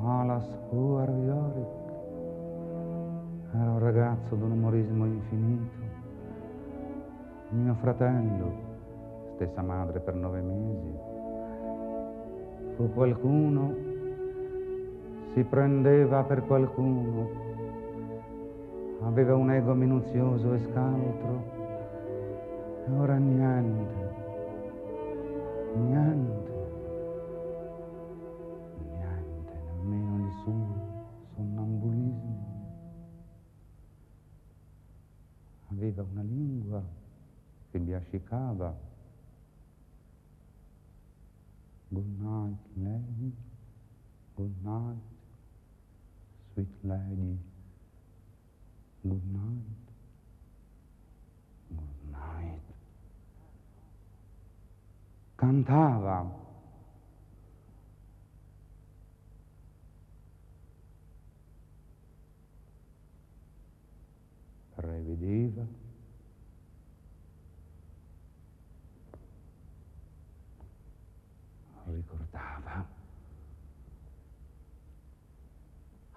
Alas 0.06 0.58
puer 0.70 1.10
Yorick 1.10 1.84
era 3.56 3.72
un 3.72 3.80
ragazzo 3.80 4.36
d'un 4.36 4.52
umorismo 4.52 5.06
infinito. 5.06 5.83
Mio 7.54 7.76
fratello, 7.76 8.52
stessa 9.36 9.62
madre 9.62 10.00
per 10.00 10.16
nove 10.16 10.42
mesi, 10.42 10.98
fu 12.76 12.92
qualcuno, 12.92 13.76
si 15.34 15.44
prendeva 15.44 16.24
per 16.24 16.48
qualcuno, 16.48 17.30
aveva 19.04 19.36
un 19.36 19.52
ego 19.52 19.76
minuzioso 19.76 20.54
e 20.56 20.60
scaltro, 20.72 21.44
e 22.88 22.92
ora 22.98 23.18
niente, 23.18 24.10
niente. 25.76 26.43
Che 37.74 37.80
biascicava. 37.80 38.72
Good 41.90 42.20
night, 42.20 42.60
lady. 42.76 43.34
Good 44.36 44.54
night, 44.62 45.02
sweet 46.54 46.70
lady. 46.84 47.40
Good 49.02 49.26
night. 49.26 49.90
Good 51.70 52.12
night. 52.12 52.62
Cantava. 55.36 56.42
prevedeva, 64.76 65.66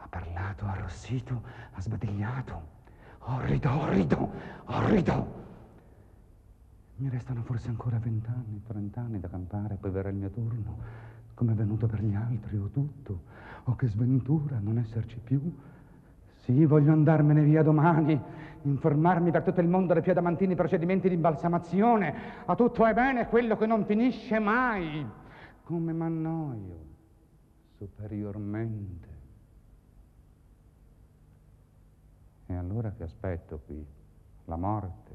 ha 0.06 0.08
parlato, 0.08 0.64
ha 0.66 0.70
arrossito, 0.70 1.42
ha 1.72 1.80
sbadigliato, 1.80 2.62
orrido, 3.18 3.70
orrido, 3.70 4.30
orrido. 4.66 5.44
Mi 6.96 7.08
restano 7.08 7.42
forse 7.42 7.68
ancora 7.68 7.98
vent'anni, 7.98 8.62
trent'anni 8.66 9.20
da 9.20 9.28
campare, 9.28 9.74
poi 9.74 9.90
verrà 9.90 10.08
il 10.08 10.14
mio 10.14 10.30
turno, 10.30 10.78
come 11.34 11.52
è 11.52 11.54
venuto 11.54 11.86
per 11.86 12.02
gli 12.02 12.14
altri, 12.14 12.56
o 12.56 12.68
tutto, 12.68 13.22
o 13.64 13.74
che 13.74 13.88
sventura 13.88 14.58
non 14.60 14.78
esserci 14.78 15.18
più. 15.18 15.40
Sì, 16.36 16.64
voglio 16.64 16.92
andarmene 16.92 17.42
via 17.42 17.62
domani, 17.62 18.18
informarmi 18.62 19.32
per 19.32 19.42
tutto 19.42 19.60
il 19.60 19.68
mondo 19.68 19.92
dei 19.92 20.02
più 20.02 20.12
adamantini 20.12 20.54
procedimenti 20.54 21.08
di 21.08 21.16
imbalsamazione. 21.16 22.14
A 22.46 22.54
tutto 22.54 22.86
è 22.86 22.94
bene 22.94 23.26
quello 23.26 23.56
che 23.56 23.66
non 23.66 23.84
finisce 23.84 24.38
mai. 24.38 25.04
Come 25.64 25.92
m'annoio 25.92 26.84
superiormente. 27.76 29.15
E 32.46 32.54
allora 32.54 32.92
che 32.92 33.02
aspetto 33.02 33.60
qui? 33.66 33.84
La 34.44 34.56
morte. 34.56 35.14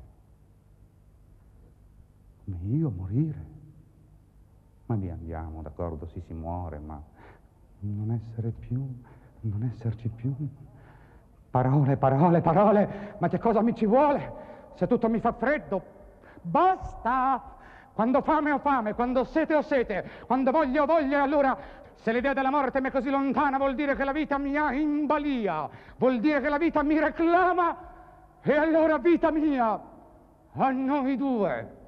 Come 2.44 2.58
io 2.64 2.90
morire? 2.90 3.46
Ma 4.88 4.96
via 4.96 5.14
andiamo, 5.14 5.62
d'accordo, 5.62 6.08
sì 6.08 6.22
si 6.28 6.34
muore, 6.34 6.80
ma 6.80 7.02
non 7.80 8.12
essere 8.12 8.50
più, 8.50 8.86
non 9.42 9.64
esserci 9.64 10.10
più. 10.10 10.34
Parole, 11.50 11.96
parole, 11.98 12.42
parole, 12.42 13.16
ma 13.20 13.30
che 13.30 13.40
cosa 13.40 13.62
mi 13.62 13.74
ci 13.76 13.86
vuole? 13.86 14.34
Se 14.76 14.88
tutto 14.88 15.08
mi 15.10 15.20
fa 15.20 15.32
freddo, 15.32 15.82
basta! 16.42 17.60
Quando 17.94 18.22
fame 18.22 18.52
ho 18.52 18.60
fame, 18.60 18.94
quando 18.94 19.24
sete 19.26 19.54
ho 19.54 19.62
sete, 19.62 20.10
quando 20.26 20.52
voglio 20.52 20.84
ho 20.84 20.86
voglia, 20.86 21.22
allora 21.22 21.58
se 21.96 22.12
l'idea 22.12 22.34
della 22.34 22.50
morte 22.50 22.82
mi 22.82 22.88
è 22.88 22.92
così 22.92 23.10
lontana 23.10 23.58
vuol 23.58 23.76
dire 23.76 23.96
che 23.96 24.04
la 24.04 24.12
vita 24.12 24.38
mi 24.38 24.58
ha 24.58 24.74
in 24.74 25.06
balia, 25.06 25.70
vuol 25.98 26.20
dire 26.20 26.42
che 26.42 26.50
la 26.50 26.58
vita 26.58 26.84
mi 26.84 27.00
reclama 27.00 27.90
e 28.42 28.54
allora 28.54 28.98
vita 28.98 29.32
mia, 29.32 29.80
a 30.54 30.72
noi 30.72 31.16
due. 31.18 31.80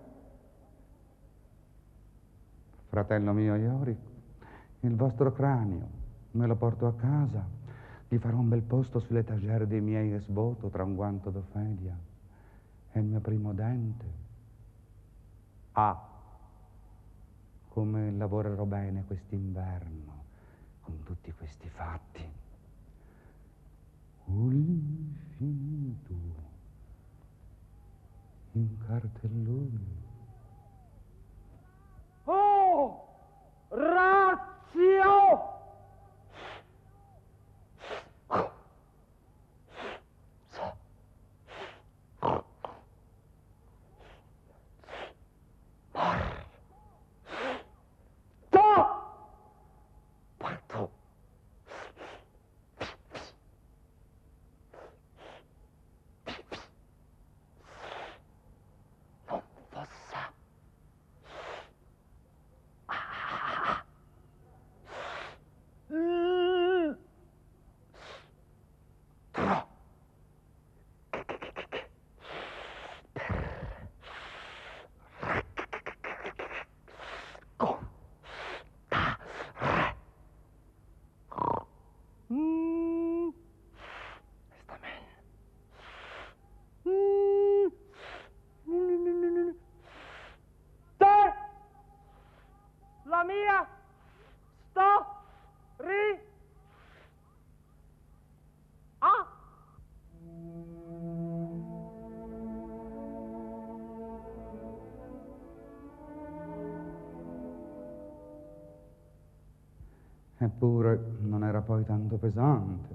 Fratello 2.90 3.34
mio 3.34 3.56
Iori, 3.56 3.98
il 4.82 4.96
vostro 4.96 5.32
cranio 5.32 6.02
me 6.32 6.46
lo 6.46 6.56
porto 6.56 6.88
a 6.88 6.94
casa 6.94 7.62
gli 8.14 8.20
farò 8.20 8.38
un 8.38 8.50
bel 8.50 8.62
posto 8.62 9.00
sull'etagere 9.00 9.66
dei 9.66 9.82
miei 9.82 10.14
esvoto 10.14 10.70
tra 10.70 10.84
un 10.84 10.94
guanto 10.94 11.32
d'Ofelia 11.32 11.98
e 12.92 13.00
il 13.00 13.06
mio 13.06 13.20
primo 13.22 13.54
dente. 13.54 14.06
Ah, 15.72 16.13
come 17.74 18.12
lavorerò 18.12 18.66
bene 18.66 19.04
quest'inverno 19.04 20.26
con 20.82 21.02
tutti 21.04 21.34
questi 21.34 21.68
fatti. 21.70 22.24
L'infinito 24.26 26.14
in 28.52 28.78
cartellone. 28.86 30.02
Oh, 32.26 33.08
razio! 33.70 35.63
Eppure 110.44 111.16
non 111.22 111.44
era 111.44 111.62
poi 111.62 111.86
tanto 111.86 112.18
pesante. 112.18 112.94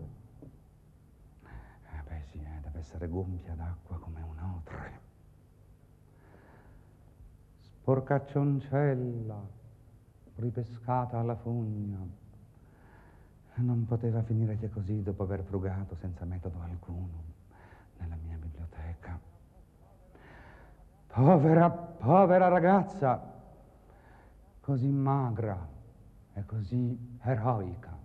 Eh 1.42 2.02
beh 2.06 2.22
sì, 2.30 2.38
eh, 2.38 2.60
deve 2.62 2.78
essere 2.78 3.08
gonfia 3.08 3.54
d'acqua 3.54 3.98
come 3.98 4.20
un'otre. 4.20 5.00
Sporcaccioncella, 7.60 9.40
ripescata 10.36 11.18
alla 11.18 11.36
fogna. 11.36 11.98
Non 13.54 13.86
poteva 13.86 14.22
finire 14.22 14.56
che 14.58 14.68
così 14.68 15.02
dopo 15.02 15.22
aver 15.22 15.42
frugato 15.42 15.96
senza 15.96 16.24
metodo 16.24 16.60
alcuno 16.60 17.24
nella 17.98 18.16
mia 18.22 18.36
biblioteca. 18.36 19.18
Povera, 21.06 21.70
povera 21.70 22.48
ragazza! 22.48 23.36
così 24.68 24.90
magra 24.90 25.76
e 26.38 26.44
così 26.46 27.18
eroica, 27.22 27.96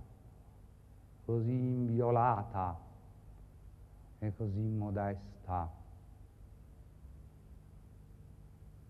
così 1.25 1.51
inviolata 1.51 2.79
e 4.17 4.35
così 4.35 4.59
modesta. 4.59 5.69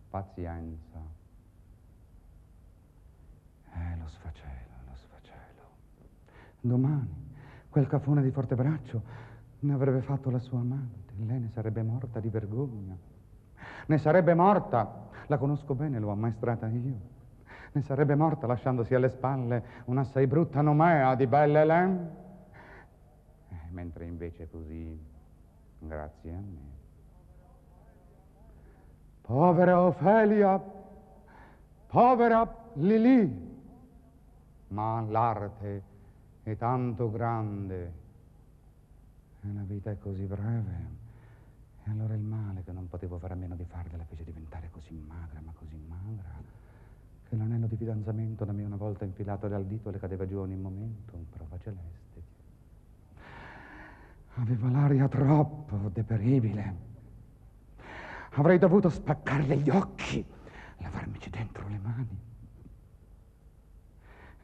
Pazienza. 0.10 1.00
Eh, 3.74 3.98
lo 3.98 4.08
sfacelo, 4.08 4.74
lo 4.86 4.96
sfacelo. 4.96 5.68
Domani 6.62 7.32
quel 7.70 7.88
cafone 7.88 8.22
di 8.22 8.30
Fortebraccio 8.30 9.02
ne 9.60 9.74
avrebbe 9.74 10.02
fatto 10.02 10.30
la 10.30 10.40
sua 10.40 10.60
amante. 10.60 11.14
Lei 11.18 11.40
ne 11.40 11.50
sarebbe 11.50 11.82
morta 11.82 12.20
di 12.20 12.30
vergogna. 12.30 12.96
Ne 13.88 13.98
sarebbe 13.98 14.34
morta, 14.36 15.10
la 15.28 15.38
conosco 15.38 15.74
bene, 15.74 16.00
l'ho 16.00 16.12
ammaestrata 16.12 16.68
io. 16.68 17.13
Ne 17.76 17.82
sarebbe 17.82 18.14
morta 18.14 18.46
lasciandosi 18.46 18.94
alle 18.94 19.10
spalle 19.10 19.64
un'assai 19.86 20.28
brutta 20.28 20.62
nomea 20.62 21.16
di 21.16 21.26
belle 21.26 21.62
Hélène. 21.62 22.10
Eh, 23.50 23.72
mentre 23.72 24.06
invece 24.06 24.48
così, 24.48 24.96
grazie 25.80 26.32
a 26.32 26.38
me. 26.38 26.72
Povera 29.22 29.82
Ofelia, 29.82 30.62
povera 31.88 32.56
Lili, 32.74 33.52
ma 34.68 35.02
l'arte 35.02 35.84
è 36.44 36.56
tanto 36.56 37.10
grande 37.10 37.94
e 39.42 39.54
la 39.54 39.64
vita 39.64 39.90
è 39.90 39.98
così 39.98 40.26
breve. 40.26 41.02
E 41.86 41.90
allora 41.90 42.14
il 42.14 42.22
male 42.22 42.64
che 42.64 42.72
non 42.72 42.88
potevo 42.88 43.18
fare 43.18 43.34
a 43.34 43.36
meno 43.36 43.56
di 43.56 43.66
farle 43.66 43.98
la 43.98 44.06
fece 44.06 44.24
diventare 44.24 44.70
così 44.72 44.94
magra, 44.94 45.42
ma 45.42 45.52
così 45.58 45.76
magra, 45.88 46.30
che 47.34 47.40
l'anello 47.40 47.66
di 47.66 47.76
fidanzamento 47.76 48.46
da 48.46 48.52
me 48.52 48.64
una 48.64 48.76
volta 48.76 49.06
infilato 49.06 49.48
dal 49.48 49.66
dito 49.66 49.90
le 49.90 49.98
cadeva 49.98 50.28
giù 50.28 50.38
ogni 50.38 50.56
momento, 50.56 51.16
in 51.16 51.28
prova 51.28 51.58
celeste. 51.58 52.22
Aveva 54.36 54.70
l'aria 54.70 55.08
troppo 55.08 55.90
deperibile. 55.92 56.92
Avrei 58.34 58.60
dovuto 58.60 58.90
spaccarle 58.90 59.58
gli 59.58 59.70
occhi, 59.72 60.24
lavarmici 60.78 61.32
dentro 61.32 61.68
le 61.68 61.80
mani. 61.80 62.20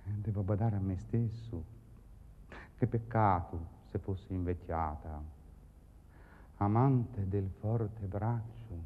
Devo 0.05 0.41
badare 0.41 0.75
a 0.75 0.79
me 0.79 0.97
stesso. 0.97 1.63
Che 2.75 2.87
peccato 2.87 3.67
se 3.91 3.99
fossi 3.99 4.33
invecchiata 4.33 5.21
amante 6.57 7.27
del 7.27 7.49
forte 7.59 8.05
braccio, 8.07 8.83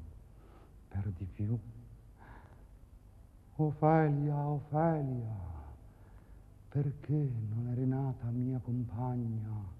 per 0.89 1.09
di 1.17 1.25
più. 1.25 1.57
Ofelia, 3.55 4.35
Ofelia, 4.35 5.35
perché 6.69 7.13
non 7.13 7.69
eri 7.71 7.85
nata 7.85 8.25
mia 8.29 8.59
compagna? 8.59 9.71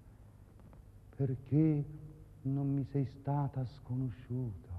Perché 1.15 1.85
non 2.43 2.71
mi 2.71 2.85
sei 2.91 3.05
stata 3.05 3.65
sconosciuta? 3.65 4.69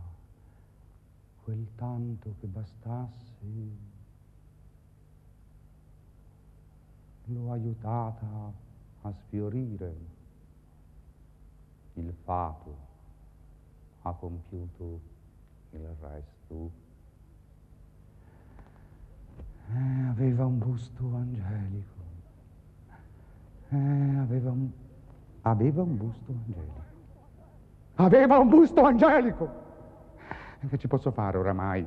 Quel 1.42 1.66
tanto 1.74 2.34
che 2.38 2.46
bastassi, 2.46 3.76
l'ho 7.24 7.50
aiutata 7.50 8.52
a 9.02 9.12
sfiorire 9.12 9.96
il 11.94 12.12
fato 12.24 12.76
ha 14.02 14.12
compiuto 14.12 15.00
il 15.70 15.86
resto. 16.00 16.83
Eh, 19.72 20.08
aveva 20.10 20.44
un 20.44 20.58
busto 20.58 21.14
angelico. 21.14 22.02
Eh, 23.70 24.16
aveva 24.18 24.50
un, 24.50 24.70
aveva 25.42 25.82
un 25.82 25.96
busto 25.96 26.32
angelico. 26.32 26.82
Aveva 27.96 28.38
un 28.38 28.48
busto 28.48 28.84
angelico. 28.84 29.62
E 30.60 30.68
che 30.68 30.78
ci 30.78 30.88
posso 30.88 31.10
fare 31.10 31.38
oramai? 31.38 31.86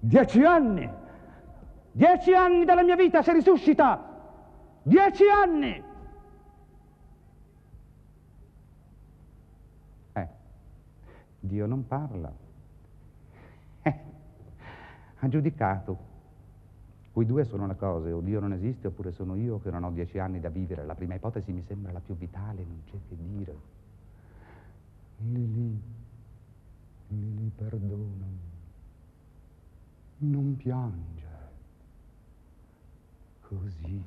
Dieci 0.00 0.42
anni! 0.44 0.90
Dieci 1.92 2.32
anni 2.32 2.64
della 2.64 2.82
mia 2.82 2.96
vita 2.96 3.22
si 3.22 3.32
risuscita! 3.32 4.12
Dieci 4.82 5.24
anni! 5.28 5.92
Dio 11.44 11.66
non 11.66 11.86
parla. 11.86 12.32
Ha 15.24 15.28
giudicato. 15.28 16.12
Quei 17.10 17.24
due 17.24 17.44
sono 17.44 17.64
una 17.64 17.76
cosa, 17.76 18.14
o 18.14 18.20
Dio 18.20 18.40
non 18.40 18.52
esiste 18.52 18.88
oppure 18.88 19.10
sono 19.10 19.36
io 19.36 19.58
che 19.58 19.70
non 19.70 19.82
ho 19.82 19.90
dieci 19.90 20.18
anni 20.18 20.38
da 20.38 20.50
vivere. 20.50 20.84
La 20.84 20.94
prima 20.94 21.14
ipotesi 21.14 21.50
mi 21.50 21.62
sembra 21.62 21.92
la 21.92 22.00
più 22.00 22.14
vitale, 22.14 22.62
non 22.62 22.82
c'è 22.84 22.98
che 23.08 23.16
dire. 23.16 23.56
Lili, 25.20 25.80
Lili, 27.08 27.50
perdonami. 27.56 28.38
Non 30.18 30.56
piange. 30.56 31.26
Così. 33.48 34.04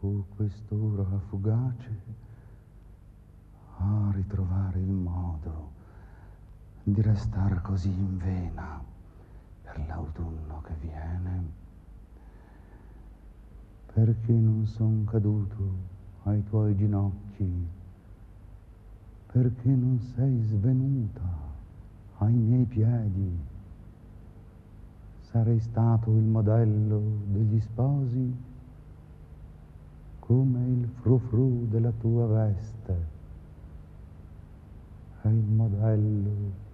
Oh, 0.00 0.24
quest'ora 0.34 1.04
fugace 1.28 2.02
a 3.76 4.10
ritrovare 4.14 4.80
il 4.80 4.90
modo 4.90 5.78
di 6.82 7.00
restare 7.02 7.60
così 7.62 7.88
in 7.88 8.18
vena 8.18 8.82
per 9.62 9.86
l'autunno 9.86 10.62
che 10.62 10.74
viene. 10.80 11.58
Perché 13.92 14.32
non 14.32 14.66
son 14.66 15.04
caduto 15.04 15.56
ai 16.24 16.42
tuoi 16.44 16.76
ginocchi? 16.76 17.68
Perché 19.26 19.68
non 19.68 20.00
sei 20.14 20.42
svenuta 20.42 21.28
ai 22.18 22.32
miei 22.32 22.64
piedi? 22.64 23.38
Sarei 25.20 25.60
stato 25.60 26.10
il 26.10 26.24
modello 26.24 27.00
degli 27.26 27.60
sposi 27.60 28.48
come 30.18 30.66
il 30.66 30.88
frufru 31.00 31.66
della 31.68 31.92
tua 31.92 32.26
veste 32.26 33.18
è 35.22 35.28
il 35.28 35.44
modello 35.44 36.68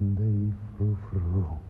dei 0.00 0.52
frufru. 0.76 1.67